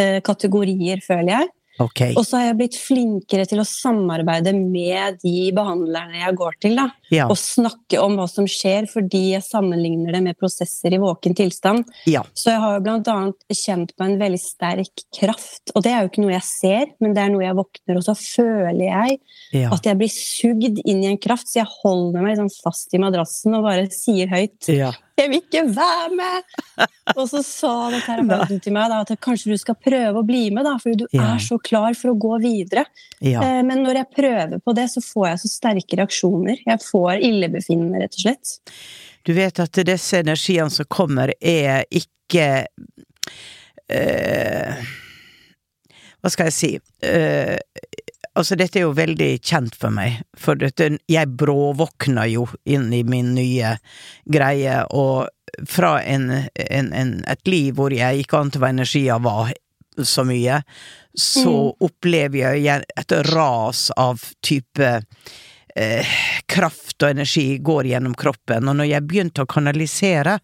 uh, 0.00 0.20
kategorier, 0.24 1.00
føler 1.04 1.28
jeg. 1.34 1.48
Ok. 1.82 2.00
Og 2.18 2.24
så 2.26 2.40
har 2.40 2.48
jeg 2.48 2.58
blitt 2.58 2.78
flinkere 2.80 3.46
til 3.48 3.62
å 3.62 3.66
samarbeide 3.66 4.54
med 4.58 5.20
de 5.22 5.50
behandlerne 5.54 6.24
jeg 6.24 6.38
går 6.40 6.58
til. 6.64 6.78
da. 6.80 6.88
Ja. 7.14 7.26
Og 7.30 7.38
snakke 7.40 8.00
om 8.02 8.18
hva 8.18 8.26
som 8.30 8.46
skjer, 8.50 8.88
fordi 8.90 9.32
jeg 9.34 9.44
sammenligner 9.46 10.12
det 10.12 10.22
med 10.26 10.38
prosesser 10.40 10.94
i 10.94 11.00
våken 11.00 11.36
tilstand. 11.38 11.88
Ja. 12.10 12.24
Så 12.36 12.52
jeg 12.52 12.60
har 12.62 12.82
annet 12.84 13.56
kjent 13.56 13.94
på 13.96 14.04
en 14.06 14.18
veldig 14.20 14.40
sterk 14.42 15.04
kraft. 15.16 15.72
Og 15.74 15.84
det 15.86 15.92
er 15.94 16.04
jo 16.04 16.12
ikke 16.12 16.24
noe 16.24 16.36
jeg 16.36 16.48
ser, 16.48 16.86
men 17.00 17.16
det 17.16 17.24
er 17.24 17.32
noe 17.32 17.46
jeg 17.46 17.58
våkner, 17.58 18.00
og 18.00 18.06
så 18.06 18.16
føler 18.18 18.84
jeg 18.90 19.18
ja. 19.56 19.72
at 19.74 19.88
jeg 19.88 20.00
blir 20.00 20.12
sugd 20.12 20.82
inn 20.84 21.04
i 21.04 21.10
en 21.12 21.20
kraft. 21.20 21.48
Så 21.50 21.62
jeg 21.62 21.70
holder 21.80 22.22
meg 22.22 22.36
liksom 22.36 22.52
fast 22.62 22.94
i 22.94 23.02
madrassen 23.02 23.56
og 23.58 23.68
bare 23.68 23.88
sier 23.94 24.30
høyt 24.32 24.72
ja. 24.72 24.92
'Jeg 25.18 25.30
vil 25.32 25.40
ikke 25.42 25.64
være 25.74 26.10
med!' 26.14 26.58
Og 27.16 27.24
så 27.30 27.40
sa 27.42 27.72
den 27.90 28.02
terapeuten 28.06 28.60
til 28.64 28.74
meg 28.76 28.90
da, 28.92 29.00
at 29.02 29.10
kanskje 29.24 29.50
du 29.50 29.58
skal 29.58 29.74
prøve 29.82 30.20
å 30.20 30.26
bli 30.26 30.44
med, 30.54 30.66
da, 30.68 30.76
fordi 30.78 31.00
du 31.02 31.06
Ja. 31.16 31.34
er 31.34 31.42
så 31.42 31.58
klar 31.58 31.96
for 31.98 32.12
å 32.12 32.18
gå 32.18 32.38
videre. 32.44 32.84
ja. 33.20 33.42
Eh, 33.42 33.62
Men 33.66 33.82
når 33.82 33.94
jeg 33.98 34.10
prøver 34.14 34.60
på 34.62 34.74
det, 34.74 34.86
så 34.92 35.02
får 35.02 35.26
jeg 35.30 35.38
så 35.42 35.48
sterke 35.50 35.98
reaksjoner. 35.98 36.60
Jeg 36.64 36.78
får 36.78 36.97
illebefinnende, 37.22 38.02
rett 38.04 38.16
og 38.18 38.24
slett. 38.26 38.54
Du 39.26 39.34
vet 39.36 39.60
at 39.60 39.80
disse 39.86 40.22
energiene 40.22 40.70
som 40.72 40.88
kommer, 40.88 41.32
er 41.40 41.84
ikke 41.90 42.66
eh, 43.92 44.88
Hva 46.18 46.30
skal 46.32 46.48
jeg 46.48 46.56
si 46.56 46.70
eh, 47.06 47.56
Altså, 48.38 48.54
dette 48.54 48.78
er 48.78 48.84
jo 48.86 48.94
veldig 48.94 49.32
kjent 49.42 49.74
for 49.74 49.90
meg, 49.90 50.20
for 50.38 50.54
dette, 50.54 50.92
jeg 51.10 51.30
bråvåkna 51.40 52.28
jo 52.30 52.44
inn 52.70 52.86
i 52.94 53.00
min 53.02 53.32
nye 53.34 53.72
greie, 54.30 54.76
og 54.94 55.26
fra 55.66 55.96
en, 56.06 56.28
en, 56.54 56.92
en, 56.94 57.10
et 57.26 57.50
liv 57.50 57.74
hvor 57.74 57.90
jeg 57.90 58.22
ikke 58.22 58.38
ante 58.38 58.62
hva 58.62 58.70
energier 58.70 59.18
var 59.24 59.50
så 60.06 60.22
mye, 60.28 60.60
så 61.18 61.54
opplever 61.82 62.54
jeg 62.62 62.86
et 62.94 63.16
ras 63.32 63.88
av 63.98 64.22
type 64.46 64.92
eh, 65.76 66.06
kraft 66.46 67.02
og 67.02 67.10
energi 67.10 67.58
går 67.58 67.90
gjennom 67.92 68.14
kroppen, 68.18 68.68
og 68.68 68.78
når 68.78 68.92
jeg 68.92 69.06
begynte 69.08 69.44
å 69.44 69.50
kanalisere, 69.50 70.38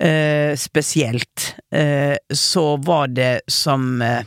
eh, 0.00 0.56
spesielt, 0.56 1.54
eh, 1.72 2.16
så 2.30 2.76
var 2.76 3.08
det 3.08 3.40
som 3.46 4.02
eh, 4.02 4.22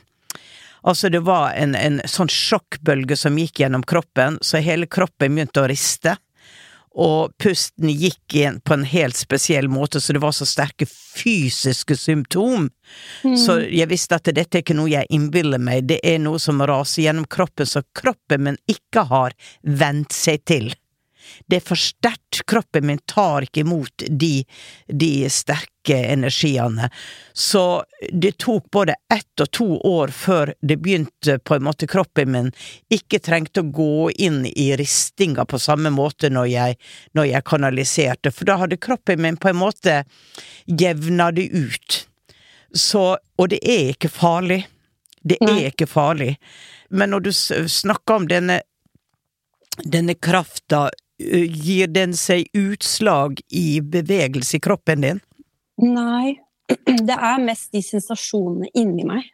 Altså, 0.82 1.10
det 1.14 1.20
var 1.22 1.52
en, 1.54 1.76
en 1.78 2.00
sånn 2.10 2.30
sjokkbølge 2.34 3.14
som 3.14 3.36
gikk 3.38 3.60
gjennom 3.62 3.84
kroppen, 3.86 4.40
så 4.42 4.58
hele 4.66 4.88
kroppen 4.90 5.36
begynte 5.36 5.62
å 5.62 5.68
riste. 5.70 6.16
Og 7.00 7.32
pusten 7.40 7.88
gikk 7.88 8.36
igjen 8.36 8.60
på 8.68 8.76
en 8.76 8.84
helt 8.84 9.16
spesiell 9.16 9.70
måte, 9.72 10.02
så 10.04 10.12
det 10.12 10.22
var 10.24 10.34
så 10.36 10.48
sterke 10.48 10.88
fysiske 10.90 11.96
symptom. 11.96 12.68
Så 13.24 13.62
jeg 13.64 13.88
visste 13.92 14.20
at 14.20 14.28
dette 14.28 14.60
er 14.60 14.66
ikke 14.66 14.76
noe 14.76 14.92
jeg 14.92 15.08
innbiller 15.16 15.62
meg, 15.62 15.88
det 15.88 16.02
er 16.04 16.20
noe 16.20 16.42
som 16.42 16.60
raser 16.60 17.06
gjennom 17.06 17.30
kroppen, 17.32 17.70
så 17.70 17.86
kroppen 17.96 18.44
min 18.44 18.60
ikke 18.72 19.06
har 19.08 19.38
vent 19.64 20.12
seg 20.12 20.44
til. 20.50 20.72
Det 21.48 21.56
er 21.56 21.66
for 21.66 21.80
sterkt. 21.80 22.42
Kroppen 22.48 22.86
min 22.88 23.00
tar 23.06 23.46
ikke 23.46 23.64
imot 23.66 24.04
de, 24.08 24.44
de 24.88 25.30
sterke 25.30 25.98
energiene. 26.14 26.90
Så 27.34 27.84
det 28.12 28.38
tok 28.44 28.70
både 28.72 28.96
ett 29.14 29.44
og 29.44 29.52
to 29.52 29.68
år 29.88 30.14
før 30.16 30.54
det 30.62 30.78
begynte 30.82 31.38
på 31.40 31.56
en 31.56 31.66
måte 31.68 31.90
kroppen 31.92 32.32
min 32.32 32.52
ikke 32.94 33.20
trengte 33.20 33.64
å 33.64 33.72
gå 33.76 34.10
inn 34.12 34.46
i 34.48 34.72
ristinga 34.80 35.46
på 35.46 35.60
samme 35.60 35.92
måte 35.94 36.32
når 36.32 36.50
jeg, 36.52 36.80
når 37.18 37.30
jeg 37.34 37.48
kanaliserte, 37.52 38.32
for 38.32 38.48
da 38.50 38.60
hadde 38.64 38.80
kroppen 38.82 39.22
min 39.22 39.40
på 39.40 39.52
en 39.52 39.62
måte 39.62 40.02
jevna 40.66 41.32
det 41.36 41.50
ut. 41.52 42.04
Så 42.74 43.18
Og 43.38 43.50
det 43.50 43.60
er 43.68 43.90
ikke 43.92 44.10
farlig. 44.10 44.68
Det 45.24 45.38
er 45.42 45.68
ikke 45.68 45.88
farlig. 45.90 46.36
Men 46.90 47.10
når 47.10 47.20
du 47.26 47.32
snakker 47.34 48.14
om 48.14 48.28
denne 48.30 48.62
denne 49.84 50.14
krafta, 50.14 50.90
gir 51.66 51.88
den 51.92 52.14
seg 52.18 52.48
utslag 52.58 53.40
i 53.50 53.82
bevegelse 53.82 54.58
i 54.58 54.64
kroppen 54.64 55.02
din? 55.06 55.20
Nei. 55.82 56.38
Det 57.08 57.16
er 57.18 57.42
mest 57.44 57.72
de 57.76 57.82
sensasjonene 57.84 58.70
inni 58.78 59.04
meg. 59.08 59.26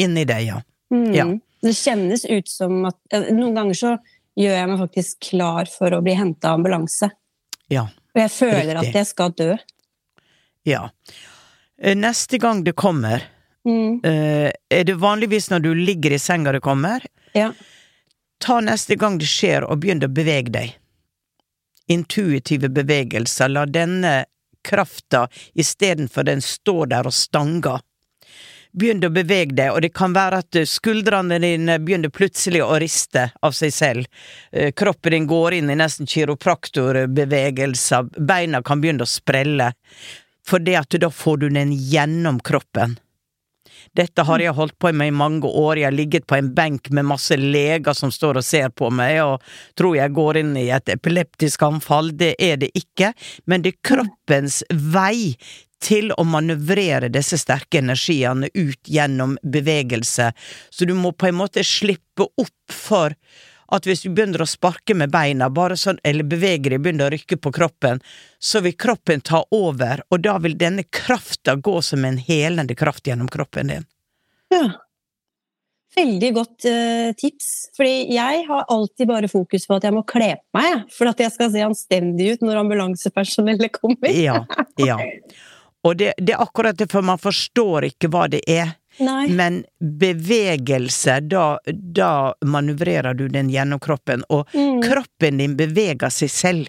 Inni 0.00 0.24
deg, 0.28 0.46
ja. 0.48 0.60
Mm. 0.92 1.10
Ja. 1.14 1.26
Det 1.62 1.74
kjennes 1.78 2.24
ut 2.26 2.48
som 2.50 2.80
at 2.88 2.98
eh, 3.14 3.28
Noen 3.32 3.54
ganger 3.58 3.76
så 3.78 3.92
gjør 4.38 4.56
jeg 4.56 4.68
meg 4.70 4.80
faktisk 4.80 5.20
klar 5.30 5.68
for 5.70 5.92
å 5.94 6.00
bli 6.04 6.14
henta 6.18 6.50
av 6.50 6.58
ambulanse. 6.60 7.10
Ja. 7.70 7.86
Og 8.16 8.20
jeg 8.24 8.32
føler 8.34 8.72
Riktig. 8.74 8.88
at 8.88 8.98
jeg 9.00 9.08
skal 9.12 9.34
dø. 9.38 9.52
ja. 10.68 10.88
Eh, 11.82 11.94
Neste 11.98 12.38
gang 12.42 12.64
det 12.64 12.74
kommer, 12.78 13.28
Mm. 13.62 14.00
eh, 14.02 14.50
er 14.74 14.84
det 14.84 14.96
vanligvis 14.98 15.46
når 15.52 15.60
du 15.62 15.68
ligger 15.78 16.10
i 16.10 16.18
senga 16.18 16.50
det 16.52 16.60
kommer? 16.64 17.04
Ja. 17.32 17.52
Ta 18.42 18.56
neste 18.60 18.96
gang 18.98 19.18
det 19.22 19.28
skjer, 19.30 19.62
og 19.70 19.78
begynn 19.84 20.02
å 20.02 20.08
bevege 20.10 20.50
deg. 20.50 20.72
Intuitive 21.92 22.70
bevegelser. 22.72 23.52
La 23.52 23.66
denne 23.66 24.24
krafta, 24.64 25.26
istedenfor 25.54 26.28
den 26.28 26.42
stå 26.42 26.84
der 26.92 27.10
og 27.10 27.14
stanga. 27.14 27.80
begynn 28.72 29.04
å 29.04 29.10
bevege 29.12 29.52
deg, 29.52 29.74
og 29.74 29.82
det 29.84 29.90
kan 29.92 30.14
være 30.16 30.38
at 30.40 30.56
skuldrene 30.68 31.36
dine 31.42 31.74
begynner 31.84 32.08
plutselig 32.08 32.62
å 32.64 32.78
riste 32.80 33.26
av 33.44 33.52
seg 33.52 33.74
selv. 33.76 34.06
Eh, 34.50 34.72
Kroppen 34.72 35.12
din 35.12 35.26
går 35.28 35.58
inn 35.58 35.70
i 35.70 35.76
nesten 35.76 36.08
kiropraktorbevegelser, 36.08 38.08
beina 38.16 38.62
kan 38.64 38.80
begynne 38.80 39.04
å 39.04 39.12
sprelle, 39.12 39.74
for 40.46 40.64
det 40.64 40.78
at 40.80 41.00
da 41.04 41.12
får 41.12 41.44
du 41.44 41.48
den 41.50 41.76
gjennom 41.76 42.40
kroppen. 42.40 42.96
Dette 43.96 44.24
har 44.26 44.42
jeg 44.42 44.54
holdt 44.56 44.78
på 44.80 44.92
med 44.96 45.12
i 45.12 45.16
mange 45.16 45.48
år. 45.48 45.78
Jeg 45.80 45.88
har 45.88 45.96
ligget 45.96 46.26
på 46.28 46.38
en 46.38 46.52
benk 46.54 46.90
med 46.90 47.08
masse 47.08 47.36
leger 47.38 47.96
som 47.96 48.12
står 48.14 48.40
og 48.40 48.46
ser 48.46 48.70
på 48.74 48.90
meg, 48.94 49.20
og 49.24 49.42
tror 49.78 49.96
jeg 49.98 50.14
går 50.16 50.40
inn 50.42 50.54
i 50.58 50.68
et 50.74 50.92
epileptisk 50.92 51.64
anfall. 51.66 52.12
Det 52.16 52.34
er 52.42 52.58
det 52.62 52.72
ikke, 52.78 53.12
men 53.46 53.64
det 53.64 53.74
er 53.74 53.84
kroppens 53.92 54.62
vei 54.70 55.36
til 55.82 56.12
å 56.14 56.24
manøvrere 56.26 57.10
disse 57.12 57.38
sterke 57.40 57.80
energiene 57.82 58.50
ut 58.54 58.86
gjennom 58.86 59.34
bevegelse. 59.42 60.30
Så 60.70 60.86
du 60.86 60.94
må 60.94 61.12
på 61.12 61.30
en 61.30 61.40
måte 61.40 61.64
slippe 61.66 62.28
opp 62.38 62.72
for 62.72 63.16
at 63.72 63.86
hvis 63.88 64.04
du 64.04 64.10
begynner 64.10 64.42
å 64.42 64.48
sparke 64.48 64.96
med 64.98 65.12
beina, 65.12 65.48
bare 65.52 65.76
sånn, 65.80 66.00
eller 66.04 66.26
beveger 66.28 66.74
deg, 66.74 66.82
begynner 66.84 67.08
å 67.08 67.14
rykke 67.14 67.38
på 67.40 67.52
kroppen, 67.54 68.02
så 68.38 68.62
vil 68.64 68.76
kroppen 68.76 69.22
ta 69.24 69.44
over, 69.54 70.04
og 70.10 70.24
da 70.24 70.38
vil 70.42 70.56
denne 70.58 70.84
krafta 70.90 71.56
gå 71.56 71.78
som 71.84 72.04
en 72.04 72.18
helende 72.20 72.76
kraft 72.78 73.06
gjennom 73.06 73.30
kroppen 73.32 73.72
din. 73.72 73.86
Ja. 74.52 74.66
Veldig 75.92 76.30
godt 76.32 76.64
uh, 76.64 77.12
tips. 77.16 77.48
Fordi 77.76 78.14
jeg 78.14 78.44
har 78.48 78.68
alltid 78.72 79.08
bare 79.08 79.28
fokus 79.28 79.66
på 79.68 79.76
at 79.76 79.84
jeg 79.84 79.94
må 79.94 80.04
kle 80.08 80.34
på 80.40 80.60
meg, 80.60 80.84
for 80.92 81.10
at 81.10 81.20
jeg 81.20 81.34
skal 81.34 81.50
se 81.52 81.64
anstendig 81.64 82.34
ut 82.34 82.44
når 82.46 82.62
ambulansepersonellet 82.62 83.74
kommer. 83.76 84.12
Ja, 84.16 84.40
ja. 84.80 84.98
Og 85.82 85.96
det, 85.98 86.12
det 86.18 86.36
er 86.36 86.42
akkurat 86.44 86.78
det, 86.78 86.86
for 86.92 87.02
man 87.02 87.18
forstår 87.18 87.88
ikke 87.90 88.06
hva 88.12 88.28
det 88.30 88.44
er. 88.46 88.76
Nei. 89.00 89.28
Men 89.32 89.62
bevegelse, 89.80 91.20
da, 91.28 91.58
da 91.66 92.10
manøvrerer 92.44 93.16
du 93.16 93.26
den 93.32 93.48
gjennom 93.52 93.80
kroppen, 93.80 94.22
og 94.28 94.48
Mm. 94.52 94.82
kroppen 94.84 95.38
din 95.38 95.56
beveger 95.56 96.10
seg 96.10 96.30
selv. 96.30 96.68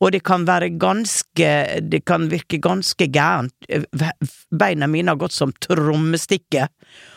Og 0.00 0.12
det 0.12 0.22
kan 0.28 0.44
være 0.44 0.68
ganske 0.78 1.80
Det 1.88 2.04
kan 2.04 2.28
virke 2.28 2.60
ganske 2.60 3.06
gærent. 3.08 3.54
Beina 4.52 4.86
mine 4.86 5.08
har 5.08 5.16
gått 5.16 5.32
som 5.32 5.52
trommestikke. 5.52 6.68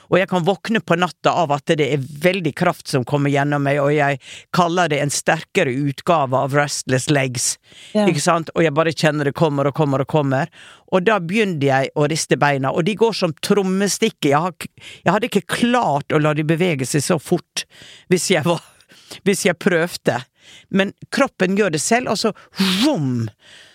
Og 0.10 0.17
jeg 0.17 0.30
kan 0.32 0.45
våkne 0.45 0.82
på 0.82 0.98
natta 1.00 1.34
av 1.43 1.54
at 1.54 1.69
det 1.78 1.86
er 1.86 2.06
veldig 2.24 2.54
kraft 2.58 2.89
som 2.89 3.06
kommer 3.08 3.32
gjennom 3.34 3.63
meg, 3.65 3.80
og 3.82 3.93
jeg 3.93 4.19
kaller 4.56 4.89
det 4.91 5.02
en 5.04 5.13
sterkere 5.13 5.74
utgave 5.89 6.38
av 6.38 6.56
Restless 6.58 7.10
Legs. 7.13 7.52
Ja. 7.93 8.08
Ikke 8.10 8.24
sant? 8.24 8.50
Og 8.56 8.65
jeg 8.65 8.76
bare 8.78 8.93
kjenner 8.95 9.30
det 9.30 9.38
kommer 9.38 9.69
og 9.69 9.78
kommer 9.78 10.04
og 10.04 10.10
kommer. 10.10 10.50
Og 10.89 11.06
da 11.06 11.19
begynner 11.22 11.67
jeg 11.67 11.93
å 11.93 12.08
riste 12.10 12.39
beina, 12.41 12.74
og 12.74 12.88
de 12.89 12.98
går 12.98 13.13
som 13.15 13.36
trommestikker, 13.45 14.30
Jeg, 14.30 14.69
jeg 15.06 15.13
hadde 15.13 15.30
ikke 15.30 15.58
klart 15.60 16.13
å 16.13 16.19
la 16.22 16.34
de 16.34 16.43
bevege 16.45 16.86
seg 16.86 17.04
så 17.06 17.17
fort 17.22 17.65
hvis 18.10 18.30
jeg 18.32 18.45
var 18.45 18.62
Hvis 19.26 19.45
jeg 19.45 19.58
prøvde. 19.58 20.19
Men 20.69 20.91
kroppen 21.10 21.58
gjør 21.58 21.74
det 21.74 21.82
selv, 21.82 22.12
og 22.13 22.17
så 22.22 22.32
vroom, 22.58 23.30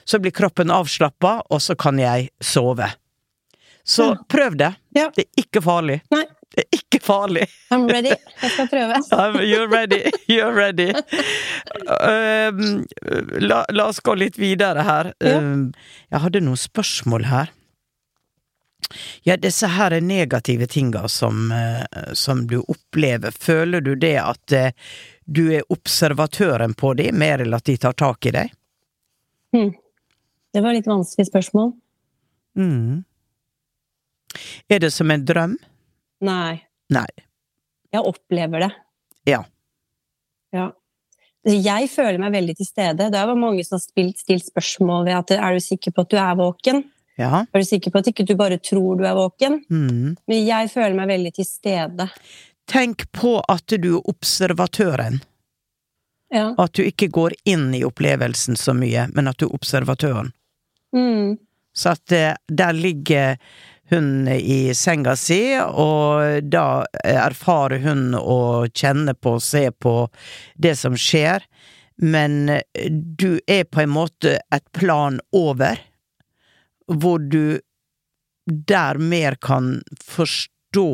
så 0.06 0.20
blir 0.22 0.34
kroppen 0.34 0.70
avslappa, 0.70 1.40
og 1.50 1.62
så 1.62 1.74
kan 1.78 1.98
jeg 1.98 2.28
sove. 2.42 2.86
Så 3.84 4.04
Ja. 4.14 4.16
prøv 4.28 4.56
det. 4.56 4.74
Ja. 4.96 5.10
Det 5.14 5.26
er 5.26 5.42
ikke 5.44 5.60
farlig. 5.64 6.00
Nei. 6.14 6.24
Det 6.54 6.62
er 6.62 6.76
ikke 6.78 7.00
farlig. 7.02 7.48
I'm 7.74 7.88
ready. 7.90 8.12
Jeg 8.42 8.50
skal 8.54 8.68
prøve. 8.70 9.00
You're 9.50 9.66
ready. 9.72 10.04
You're 10.30 10.54
ready. 10.54 10.92
Um, 12.00 12.84
la, 13.42 13.64
la 13.74 13.88
oss 13.90 13.98
gå 14.00 14.14
litt 14.14 14.38
videre 14.38 14.84
her. 14.86 15.10
Um, 15.20 15.72
jeg 16.12 16.20
hadde 16.22 16.40
noen 16.46 16.60
spørsmål 16.60 17.26
her. 17.26 17.50
Ja, 19.26 19.34
disse 19.40 19.66
her 19.74 19.90
er 19.96 20.04
negative 20.04 20.66
tinga 20.70 21.08
som, 21.08 21.50
eh, 21.52 22.12
som 22.14 22.44
du 22.46 22.60
opplever. 22.68 23.32
Føler 23.32 23.80
du 23.82 23.94
det 23.98 24.14
at 24.20 24.52
eh, 24.52 24.70
du 25.24 25.48
er 25.56 25.64
observatøren 25.72 26.74
på 26.78 26.92
dem, 26.94 27.16
mer 27.18 27.42
enn 27.42 27.56
at 27.56 27.64
de 27.66 27.74
tar 27.80 27.96
tak 27.98 28.28
i 28.28 28.34
deg? 28.36 28.52
Det 29.54 30.62
var 30.62 30.76
litt 30.76 30.86
vanskelig 30.86 31.26
spørsmål. 31.32 31.72
Mm. 32.60 33.02
Er 34.68 34.82
det 34.84 34.92
som 34.94 35.10
en 35.10 35.24
drøm? 35.26 35.58
Nei. 36.24 36.62
Nei. 36.94 37.10
Jeg 37.94 38.02
opplever 38.06 38.66
det. 38.66 38.70
Ja. 39.28 39.44
Ja. 40.54 40.70
Jeg 41.44 41.90
føler 41.92 42.18
meg 42.22 42.32
veldig 42.32 42.56
til 42.56 42.68
stede. 42.68 43.10
Det 43.12 43.20
jo 43.20 43.36
mange 43.36 43.64
som 43.66 43.76
har 43.76 43.84
stilt, 43.84 44.20
stilt 44.22 44.46
spørsmål 44.48 45.04
ved 45.10 45.18
at 45.18 45.34
er 45.36 45.56
du 45.56 45.60
sikker 45.60 45.92
på 45.92 46.06
at 46.06 46.12
du 46.12 46.16
er 46.20 46.38
våken? 46.40 46.82
Ja. 47.20 47.44
Er 47.52 47.62
du 47.62 47.68
sikker 47.68 47.92
på 47.92 48.00
at 48.00 48.08
ikke 48.10 48.26
du 48.26 48.34
bare 48.38 48.58
tror 48.58 48.96
du 48.98 49.04
er 49.06 49.14
våken? 49.18 49.60
Mm. 49.70 50.16
Men 50.26 50.40
jeg 50.40 50.72
føler 50.72 50.96
meg 50.96 51.12
veldig 51.12 51.34
til 51.36 51.46
stede. 51.46 52.08
Tenk 52.70 53.06
på 53.12 53.36
at 53.44 53.76
du 53.76 53.90
er 53.98 54.10
observatøren. 54.10 55.20
Ja. 56.34 56.48
At 56.58 56.74
du 56.74 56.82
ikke 56.82 57.10
går 57.12 57.36
inn 57.46 57.68
i 57.76 57.84
opplevelsen 57.86 58.56
så 58.58 58.74
mye, 58.74 59.06
men 59.14 59.28
at 59.30 59.38
du 59.38 59.46
er 59.46 59.54
observatøren. 59.54 60.32
Mm. 60.96 61.36
Så 61.76 61.92
at 61.94 62.02
det, 62.10 62.26
der 62.48 62.72
ligger 62.74 63.36
hun 63.90 64.28
i 64.28 64.74
senga 64.74 65.16
si, 65.16 65.56
og 65.60 66.42
da 66.48 66.84
erfarer 67.04 67.82
hun 67.84 68.14
å 68.16 68.66
kjenne 68.72 69.14
på 69.14 69.36
og 69.38 69.44
se 69.44 69.68
på 69.70 69.94
det 70.56 70.74
som 70.80 70.96
skjer, 70.96 71.44
men 71.96 72.48
eh, 72.48 72.90
du 72.90 73.40
er 73.46 73.64
på 73.64 73.84
en 73.84 73.92
måte 73.94 74.38
et 74.50 74.66
plan 74.72 75.20
over, 75.36 75.78
hvor 76.90 77.18
du 77.18 77.60
der 78.44 78.98
mer 78.98 79.38
kan 79.40 79.78
forstå 80.04 80.90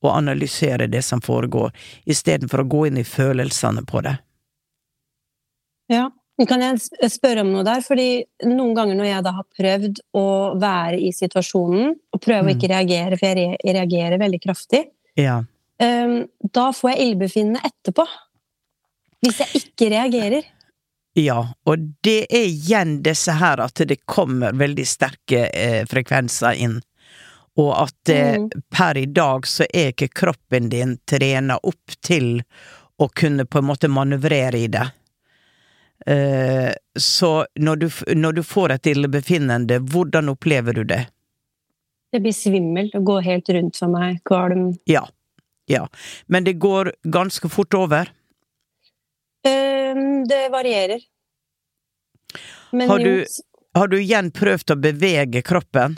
og 0.00 0.10
analysere 0.16 0.88
det 0.90 1.02
som 1.04 1.20
foregår, 1.24 1.72
istedenfor 2.04 2.64
å 2.64 2.68
gå 2.68 2.86
inn 2.88 3.00
i 3.00 3.06
følelsene 3.06 3.84
på 3.88 4.02
det. 4.04 4.16
Ja. 5.90 6.08
Kan 6.48 6.62
jeg 6.64 6.78
spørre 7.12 7.42
om 7.44 7.50
noe 7.52 7.64
der? 7.66 7.82
Fordi 7.84 8.24
noen 8.48 8.74
ganger 8.74 8.96
når 8.96 9.08
jeg 9.10 9.24
da 9.26 9.32
har 9.36 9.46
prøvd 9.58 10.00
å 10.16 10.24
være 10.60 11.00
i 11.00 11.10
situasjonen, 11.12 11.94
og 12.14 12.20
prøve 12.24 12.46
å 12.46 12.48
Mm. 12.48 12.54
ikke 12.56 12.70
reagere, 12.72 13.18
for 13.18 13.26
jeg 13.26 13.58
reagerer 13.64 14.18
veldig 14.18 14.40
kraftig, 14.40 14.84
Ja. 15.16 15.42
ehm, 15.78 16.28
da 16.52 16.70
får 16.72 16.90
jeg 16.96 17.00
ildbefinnende 17.06 17.60
etterpå. 17.64 18.06
Hvis 19.22 19.38
jeg 19.38 19.62
ikke 19.62 19.90
reagerer. 19.90 20.44
Ja, 21.16 21.52
og 21.66 21.78
det 22.02 22.26
er 22.30 22.46
igjen 22.46 23.02
disse 23.02 23.32
her 23.32 23.60
at 23.60 23.74
det 23.74 24.06
kommer 24.06 24.52
veldig 24.52 24.86
sterke 24.86 25.50
eh, 25.52 25.84
frekvenser 25.84 26.56
inn. 26.56 26.80
Og 27.58 27.74
at 27.76 28.08
eh, 28.08 28.38
Mm. 28.38 28.48
per 28.70 28.96
i 28.96 29.04
dag 29.06 29.42
så 29.46 29.66
er 29.74 29.92
ikke 29.92 30.08
kroppen 30.14 30.70
din 30.70 30.98
trena 31.06 31.58
opp 31.62 31.90
til 32.02 32.40
å 32.98 33.08
kunne 33.12 33.44
på 33.44 33.58
en 33.58 33.64
måte 33.64 33.88
manøvrere 33.88 34.54
i 34.64 34.66
det. 34.68 34.86
Eh, 36.06 36.72
så 36.98 37.44
når 37.60 37.76
du, 37.76 37.88
når 38.16 38.32
du 38.38 38.42
får 38.42 38.72
et 38.72 38.86
illebefinnende, 38.94 39.78
hvordan 39.92 40.28
opplever 40.32 40.72
du 40.80 40.84
det? 40.84 41.02
Det 42.12 42.20
blir 42.24 42.32
svimmel 42.34 42.88
og 42.96 43.04
går 43.06 43.20
helt 43.26 43.48
rundt 43.54 43.76
for 43.78 43.92
meg. 43.92 44.20
Kvalm. 44.26 44.72
Ja. 44.90 45.04
Ja. 45.70 45.84
Men 46.26 46.44
det 46.44 46.56
går 46.58 46.92
ganske 47.06 47.48
fort 47.52 47.74
over. 47.74 48.08
Eh, 49.46 49.94
det 50.28 50.48
varierer. 50.52 51.00
Men 52.72 52.88
Har 52.90 52.98
du- 52.98 53.26
Har 53.74 53.86
du 53.88 53.96
igjen 54.00 54.30
prøvd 54.32 54.70
å 54.74 54.80
bevege 54.80 55.42
kroppen? 55.46 55.96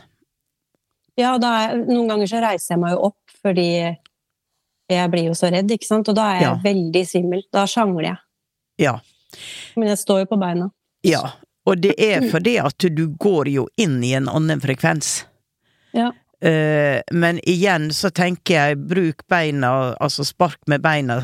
Ja, 1.17 1.37
er, 1.37 1.77
noen 1.77 2.09
ganger 2.09 2.27
så 2.29 2.41
reiser 2.43 2.75
jeg 2.75 2.81
meg 2.81 2.93
jo 2.93 2.99
opp 3.09 3.31
fordi 3.43 3.97
jeg 4.91 5.11
blir 5.11 5.25
jo 5.25 5.33
så 5.33 5.51
redd, 5.51 5.71
ikke 5.71 5.87
sant? 5.88 6.09
Og 6.09 6.15
da 6.15 6.27
er 6.33 6.35
jeg 6.35 6.43
Ja. 6.43 6.61
veldig 6.65 7.03
svimmel. 7.09 7.43
Da 7.53 7.65
sjangler 7.65 8.03
jeg. 8.03 8.17
Ja. 8.79 8.99
Men 9.77 9.88
jeg 9.92 9.99
står 9.99 10.25
jo 10.25 10.31
på 10.35 10.40
beina. 10.40 10.71
Ja. 11.07 11.23
Og 11.66 11.79
det 11.79 11.95
er 12.03 12.25
fordi 12.31 12.57
at 12.59 12.85
du 12.90 13.05
går 13.23 13.49
jo 13.53 13.68
inn 13.81 14.01
i 14.05 14.12
en 14.18 14.29
annen 14.29 14.61
frekvens. 14.61 15.25
Ja. 15.95 16.11
Eh, 16.42 17.01
men 17.14 17.38
igjen 17.49 17.92
så 17.95 18.11
tenker 18.11 18.55
jeg, 18.55 18.79
bruk 18.90 19.23
beina, 19.31 19.95
altså 20.03 20.25
spark 20.27 20.59
med 20.66 20.83
beina, 20.83 21.21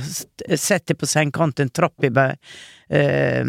sett 0.54 0.86
deg 0.86 0.98
på 1.00 1.08
sengekanten, 1.10 1.72
trapp 1.74 2.06
i 2.06 2.10
be, 2.14 2.28
eh, 2.90 3.42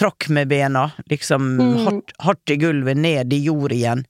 tråkk 0.00 0.28
med 0.32 0.48
bena, 0.48 0.90
liksom 1.10 1.56
Mm. 1.58 1.84
hardt, 1.84 2.12
hardt 2.18 2.50
i 2.50 2.56
gulvet, 2.56 2.96
ned 2.96 3.32
i 3.32 3.42
jord 3.44 3.72
igjen. 3.72 4.06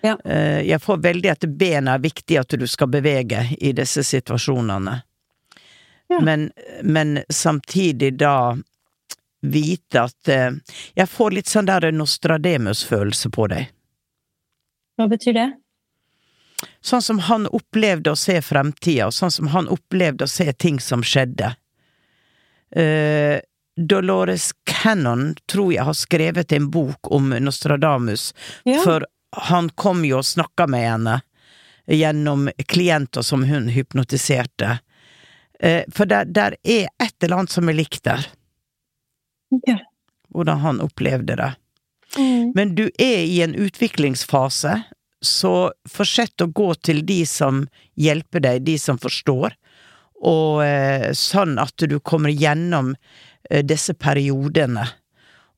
Ja. 0.00 0.16
Eh, 0.24 0.62
jeg 0.64 0.80
får 0.80 1.02
veldig 1.02 1.30
at 1.30 1.44
bena 1.58 1.94
er 1.94 1.98
viktig 1.98 2.40
at 2.40 2.48
du 2.48 2.66
skal 2.66 2.88
bevege 2.88 3.56
i 3.60 3.72
disse 3.72 4.00
situasjonene. 4.00 5.02
Ja. 6.08 6.20
Men, 6.20 6.50
men 6.82 7.20
samtidig 7.28 8.16
da 8.18 8.56
vite 9.42 10.02
at 10.02 10.28
eh, 10.28 10.50
Jeg 10.96 11.08
får 11.08 11.30
litt 11.36 11.48
sånn 11.48 11.68
der 11.68 11.88
Nostrademus-følelse 11.92 13.30
på 13.32 13.46
deg. 13.52 13.70
Hva 14.98 15.08
betyr 15.08 15.36
det? 15.36 15.48
Sånn 16.84 17.02
som 17.02 17.18
han 17.24 17.46
opplevde 17.48 18.12
å 18.12 18.18
se 18.18 18.36
fremtida, 18.44 19.06
og 19.08 19.14
sånn 19.16 19.32
som 19.32 19.48
han 19.54 19.68
opplevde 19.72 20.26
å 20.26 20.28
se 20.30 20.52
ting 20.52 20.80
som 20.80 21.00
skjedde. 21.02 21.54
Eh, 22.76 23.40
Dolores 23.80 24.50
Cannon 24.68 25.34
tror 25.48 25.72
jeg 25.72 25.86
har 25.88 25.96
skrevet 25.96 26.52
en 26.52 26.68
bok 26.70 27.08
om 27.10 27.30
Nostradamus, 27.30 28.34
Ja. 28.64 28.82
for 28.84 29.06
han 29.32 29.70
kom 29.70 30.04
jo 30.04 30.18
og 30.18 30.24
snakka 30.24 30.66
med 30.68 30.84
henne 30.90 31.22
gjennom 31.88 32.50
klienter 32.68 33.22
som 33.22 33.44
hun 33.44 33.68
hypnotiserte. 33.68 34.80
Eh, 35.60 35.84
for 35.92 36.04
der, 36.06 36.24
der 36.24 36.56
er 36.64 36.88
et 37.00 37.14
eller 37.22 37.36
annet 37.36 37.50
som 37.50 37.68
er 37.68 37.74
likt 37.78 38.02
der, 38.04 38.26
Ok. 39.50 39.70
hvordan 40.30 40.58
han 40.62 40.80
opplevde 40.80 41.36
det. 41.36 41.50
Mm. 42.16 42.52
Men 42.54 42.74
du 42.74 42.84
er 42.98 43.24
i 43.26 43.40
en 43.42 43.54
utviklingsfase, 43.54 44.82
så 45.20 45.54
fortsett 45.90 46.40
å 46.40 46.46
gå 46.46 46.68
til 46.86 47.02
de 47.06 47.24
som 47.26 47.64
hjelper 47.98 48.40
deg, 48.46 48.62
de 48.64 48.76
som 48.78 48.98
forstår, 48.98 49.56
og 50.20 50.62
eh, 50.64 51.10
sånn 51.16 51.58
at 51.60 51.82
du 51.88 51.98
kommer 52.00 52.30
gjennom 52.32 52.94
eh, 53.50 53.62
disse 53.64 53.94
periodene. 53.94 54.86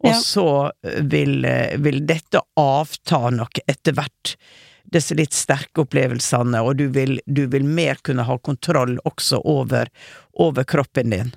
Og 0.03 0.11
Ja. 0.11 0.19
så 0.19 0.47
vil, 0.83 1.45
eh, 1.45 1.77
vil 1.79 2.01
dette 2.07 2.41
avta 2.59 3.31
nok 3.31 3.61
etter 3.69 3.95
hvert, 3.95 4.37
disse 4.93 5.15
litt 5.15 5.33
sterke 5.33 5.85
opplevelsene, 5.85 6.59
og 6.63 6.77
du 6.77 6.89
vil, 6.89 7.21
du 7.27 7.47
vil 7.47 7.65
mer 7.65 8.01
kunne 8.03 8.27
ha 8.27 8.39
kontroll 8.39 8.99
også 9.09 9.41
over, 9.45 9.89
over 10.35 10.65
kroppen 10.65 11.11
din. 11.15 11.33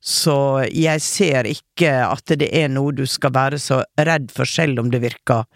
Så 0.00 0.64
jeg 0.70 1.02
ser 1.02 1.48
ikke 1.50 1.90
at 2.06 2.36
det 2.38 2.48
er 2.54 2.68
noe 2.70 2.94
du 2.94 3.04
skal 3.08 3.34
være 3.34 3.58
så 3.62 3.82
redd 3.98 4.30
for, 4.34 4.48
selv 4.48 4.80
om 4.82 4.92
det 4.92 5.02
virker 5.02 5.46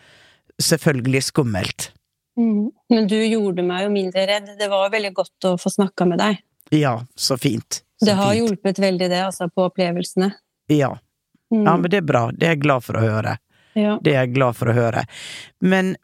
selvfølgelig 0.62 1.22
skummelt. 1.31 1.92
Mm. 2.38 2.70
Men 2.88 3.07
du 3.09 3.16
gjorde 3.20 3.64
meg 3.66 3.87
jo 3.87 3.92
mindre 3.92 4.26
redd. 4.28 4.50
Det 4.59 4.68
var 4.72 4.90
veldig 4.92 5.12
godt 5.14 5.48
å 5.48 5.55
få 5.61 5.72
snakka 5.72 6.07
med 6.09 6.20
deg. 6.22 6.42
Ja, 6.72 6.96
så 7.14 7.37
fint. 7.37 7.83
Så 8.00 8.09
Det 8.09 8.16
har 8.18 8.33
fint. 8.33 8.42
hjulpet 8.42 8.78
veldig, 8.83 9.09
det, 9.11 9.22
altså, 9.26 9.48
på 9.48 9.68
opplevelsene. 9.68 10.33
Ja. 10.72 10.96
Mm. 11.52 11.64
ja, 11.66 11.76
men 11.76 11.90
det 11.90 12.00
er 12.00 12.07
bra. 12.09 12.31
Det 12.33 12.48
er 12.48 12.55
jeg 12.57 12.62
glad 12.64 12.85
for 12.85 12.96
å 12.98 13.05
høre. 13.05 13.37
ja. 13.74 13.98
Det 14.02 14.14
er 14.14 14.24
jeg 14.24 14.35
glad 14.35 14.57
for 14.57 14.72
å 14.72 14.76
høre. 14.76 15.05
Men 15.61 15.96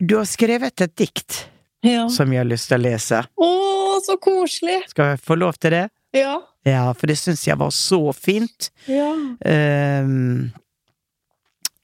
du 0.00 0.16
har 0.16 0.24
skrevet 0.24 0.80
et 0.80 0.96
dikt 0.96 1.44
ja. 1.84 2.08
som 2.08 2.32
jeg 2.32 2.40
har 2.40 2.48
lyst 2.48 2.70
til 2.70 2.80
å 2.80 2.84
lese. 2.88 3.20
Å, 3.36 3.50
så 4.04 4.16
koselig! 4.16 4.80
Skal 4.88 5.14
jeg 5.14 5.20
få 5.20 5.36
lov 5.36 5.60
til 5.60 5.76
det? 5.76 5.86
Ja. 6.16 6.38
Ja, 6.66 6.90
for 6.94 7.08
det 7.08 7.16
syns 7.16 7.46
jeg 7.48 7.58
var 7.60 7.70
så 7.72 8.12
fint. 8.12 8.70
ja. 8.86 9.12
Um, 9.40 10.50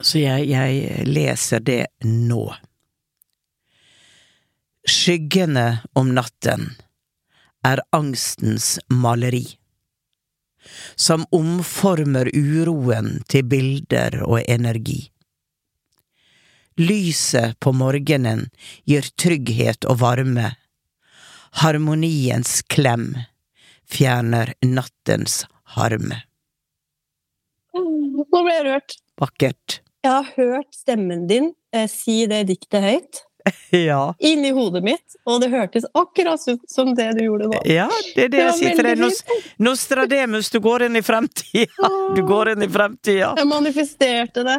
så 0.01 0.21
jeg, 0.21 0.49
jeg 0.51 1.07
leser 1.09 1.63
det 1.65 1.87
nå. 2.05 2.51
Skyggene 4.87 5.81
om 5.97 6.13
natten 6.15 6.69
er 7.67 7.81
angstens 7.97 8.77
maleri, 8.93 9.57
som 10.95 11.25
omformer 11.35 12.29
uroen 12.37 13.23
til 13.31 13.49
bilder 13.49 14.21
og 14.27 14.43
energi. 14.45 15.01
Lyset 16.77 17.57
på 17.65 17.73
morgenen 17.73 18.51
gir 18.85 19.09
trygghet 19.17 19.89
og 19.89 20.03
varme. 20.05 20.53
Harmoniens 21.65 22.61
klem 22.69 23.15
fjerner 23.91 24.55
nattens 24.67 25.45
harm. 25.77 26.13
Nå 27.77 28.25
ble 28.43 28.55
jeg 28.55 28.67
rørt. 28.71 28.97
Vakkert. 29.21 29.81
Jeg 30.07 30.13
har 30.13 30.29
hørt 30.37 30.75
stemmen 30.77 31.27
din 31.29 31.51
eh, 31.75 31.89
si 31.91 32.23
det 32.31 32.45
diktet 32.49 32.85
høyt 32.85 33.23
Ja. 33.75 34.15
inni 34.19 34.51
hodet 34.55 34.83
mitt, 34.87 35.17
og 35.27 35.41
det 35.43 35.49
hørtes 35.53 35.85
akkurat 35.99 36.43
ut 36.51 36.65
som 36.71 36.93
det 36.99 37.09
du 37.19 37.25
gjorde 37.27 37.49
nå. 37.53 37.61
Ja, 37.69 37.87
det 38.15 38.25
er 38.25 38.29
det 38.29 38.33
Det 38.37 38.41
jeg 38.43 38.55
sier 38.61 38.77
til 38.79 38.89
deg. 38.89 39.03
Nos 39.03 39.21
Nostradamus, 39.63 40.51
du 40.51 40.59
går 40.65 40.87
inn 40.89 40.99
i 40.99 41.03
fremtida! 41.07 41.91
Du 42.17 42.23
går 42.27 42.53
inn 42.55 42.63
i 42.67 42.71
fremtida! 42.71 43.33
Jeg 43.39 43.49
manifesterte 43.51 44.45
det. 44.47 44.59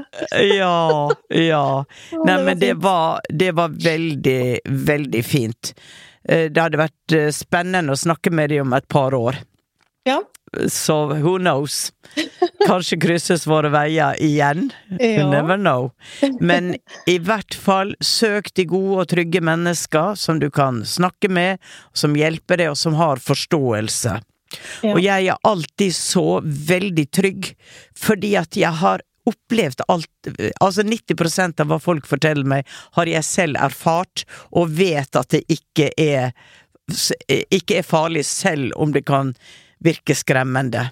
Ja, 0.55 1.07
ja. 1.35 1.63
Nei, 2.27 2.37
men 2.47 2.59
det 2.59 2.73
var, 2.83 3.23
det 3.31 3.53
var 3.57 3.71
veldig, 3.75 4.41
veldig 4.91 5.23
fint. 5.25 5.73
Eh, 6.27 6.49
Det 6.51 6.61
hadde 6.61 6.77
vært 6.81 7.13
eh, 7.15 7.29
spennende 7.35 7.93
å 7.95 7.99
snakke 7.99 8.31
med 8.31 8.49
dem 8.51 8.67
om 8.67 8.73
et 8.77 8.87
par 8.91 9.11
år. 9.17 9.37
Ja. 10.07 10.21
Så 10.71 10.95
who 11.19 11.33
knows? 11.37 11.91
Kanskje 12.65 12.95
krysses 13.03 13.43
våre 13.49 13.67
veier 13.73 14.15
igjen. 14.23 14.69
You 15.01 15.09
Ja. 15.25 15.29
never 15.29 15.57
know. 15.59 15.91
Men 16.39 16.75
i 17.07 17.17
hvert 17.19 17.53
fall 17.53 17.91
søk 17.99 18.53
de 18.55 18.63
gode 18.65 19.01
og 19.03 19.09
trygge 19.11 19.41
mennesker 19.43 20.15
som 20.15 20.39
du 20.39 20.47
kan 20.49 20.83
snakke 20.87 21.29
med, 21.29 21.59
som 21.93 22.15
hjelper 22.15 22.57
deg, 22.63 22.71
og 22.71 22.77
som 22.79 22.95
har 22.95 23.19
forståelse. 23.19 24.15
Ja. 24.81 24.93
Og 24.93 25.01
jeg 25.03 25.27
er 25.27 25.41
alltid 25.43 25.91
så 25.93 26.39
veldig 26.41 27.09
trygg, 27.11 27.49
fordi 27.99 28.37
at 28.39 28.55
jeg 28.55 28.71
har 28.79 29.03
opplevd 29.27 29.83
alt 29.91 30.29
Altså 30.63 30.83
90% 30.87 31.61
av 31.63 31.69
hva 31.71 31.77
folk 31.81 32.07
forteller 32.09 32.47
meg, 32.47 32.67
har 32.97 33.09
jeg 33.11 33.23
selv 33.27 33.59
erfart, 33.63 34.25
og 34.51 34.73
vet 34.79 35.15
at 35.19 35.29
det 35.35 35.43
ikke 35.51 35.91
er 35.99 36.31
ikke 37.51 37.81
er 37.81 37.83
farlig, 37.83 38.21
selv 38.25 38.71
om 38.79 38.93
det 38.95 39.01
kan 39.07 39.33
virke 39.83 40.15
skremmende. 40.15 40.85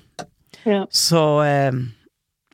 Ja. 0.67 0.81
Så 0.91 1.21
eh, 1.47 1.77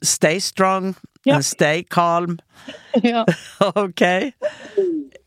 stay 0.06 0.40
strong 0.40 0.94
Ja. 1.24 1.36
and 1.36 1.46
stay 1.46 1.84
calm. 1.90 2.40
ja. 3.04 3.26
Ok? 3.76 4.02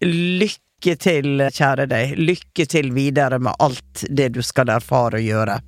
Lykke 0.05 0.97
til, 1.01 1.43
kjære 1.55 1.87
deg. 1.91 2.15
Lykke 2.19 2.67
til 2.71 2.91
videre 2.95 3.39
med 3.39 3.55
alt 3.63 4.05
det 4.11 4.33
du 4.35 4.43
skal 4.43 4.73
erfare 4.75 5.21
og 5.21 5.27
gjøre. 5.29 5.59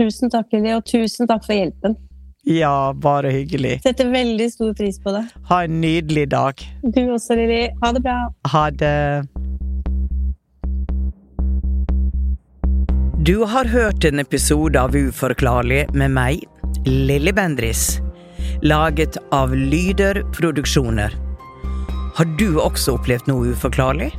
Tusen 0.00 0.32
takk, 0.32 0.48
Lilly, 0.52 0.72
og 0.76 0.84
tusen 0.88 1.28
takk 1.28 1.44
for 1.46 1.56
hjelpen. 1.56 1.96
Ja, 2.48 2.92
bare 2.94 3.30
hyggelig. 3.34 3.80
Setter 3.82 4.06
veldig 4.10 4.52
stor 4.52 4.74
pris 4.74 5.00
på 5.02 5.10
det. 5.10 5.26
Ha 5.48 5.64
en 5.64 5.80
nydelig 5.80 6.28
dag. 6.30 6.54
Du 6.82 7.10
også, 7.10 7.34
Lilly. 7.34 7.70
Ha 7.80 7.92
det 7.92 8.00
bra. 8.04 8.32
Ha 8.52 8.70
det. 8.70 9.26
Du 13.26 13.44
har 13.50 13.64
hørt 13.64 14.04
en 14.04 14.18
episode 14.22 14.78
av 14.78 14.94
Uforklarlig 14.94 15.90
med 15.90 16.10
meg, 16.14 16.46
Lilly 16.86 17.32
Bendris. 17.34 17.98
Laget 18.62 19.18
av 19.34 19.50
Lyder 19.56 20.22
Produksjoner. 20.36 21.10
Har 22.14 22.24
du 22.38 22.60
også 22.62 22.94
opplevd 23.00 23.26
noe 23.26 23.46
uforklarlig? 23.56 24.12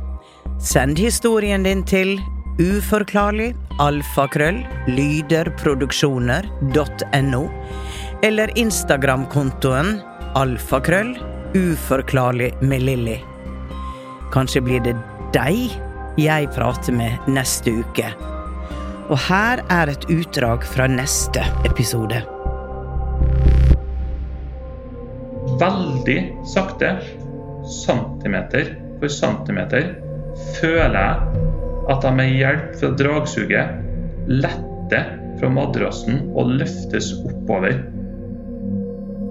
Send 0.60 0.98
historien 1.00 1.62
din 1.64 1.80
til 1.88 2.20
uforklarlig 2.60 3.54
alfakrøll 3.80 4.60
lyderproduksjoner.no 4.90 7.42
eller 8.22 8.52
Instagram-kontoen 8.58 9.98
alfakrøll 10.38 11.14
uforklarlig 11.56 12.52
med 12.60 12.82
Lilly. 12.82 13.18
Kanskje 14.34 14.64
blir 14.64 14.82
det 14.84 14.96
deg 15.36 15.76
jeg 16.18 16.50
prater 16.56 16.96
med 16.96 17.30
neste 17.30 17.78
uke. 17.82 18.10
Og 19.08 19.16
her 19.28 19.62
er 19.72 19.94
et 19.94 20.10
utdrag 20.12 20.66
fra 20.66 20.88
neste 20.90 21.46
episode. 21.68 22.20
veldig 25.58 26.18
sakte, 26.46 26.98
centimeter 27.82 28.74
for 28.98 29.12
centimeter, 29.12 29.94
føler 30.58 30.98
jeg 30.98 31.44
at 31.88 32.04
jeg 32.04 32.16
med 32.18 32.34
hjelp 32.36 32.74
fra 32.80 32.90
dragsuget 33.00 34.28
letter 34.28 35.14
fra 35.38 35.50
madrassen 35.52 36.20
og 36.36 36.52
løftes 36.60 37.12
oppover 37.24 37.78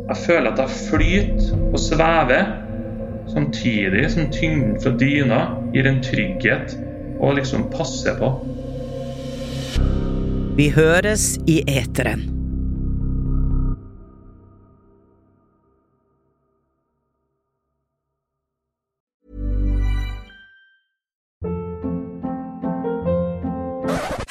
Jeg 0.07 0.17
føler 0.17 0.51
at 0.51 0.59
jeg 0.59 0.69
flyter 0.69 1.71
og 1.73 1.79
svever, 1.79 2.45
samtidig 3.27 4.05
som 4.11 4.29
tyngden 4.31 4.77
fra 4.83 4.93
dyna 4.95 5.39
gir 5.73 5.89
en 5.89 5.99
trygghet 6.03 6.77
og 7.19 7.35
liksom 7.35 7.67
passer 7.73 8.15
på. 8.15 8.31
Vi 10.57 10.69
høres 10.69 11.35
i 11.47 11.59
eteren. 11.67 12.23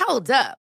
Hold 0.00 0.30
up. 0.30 0.65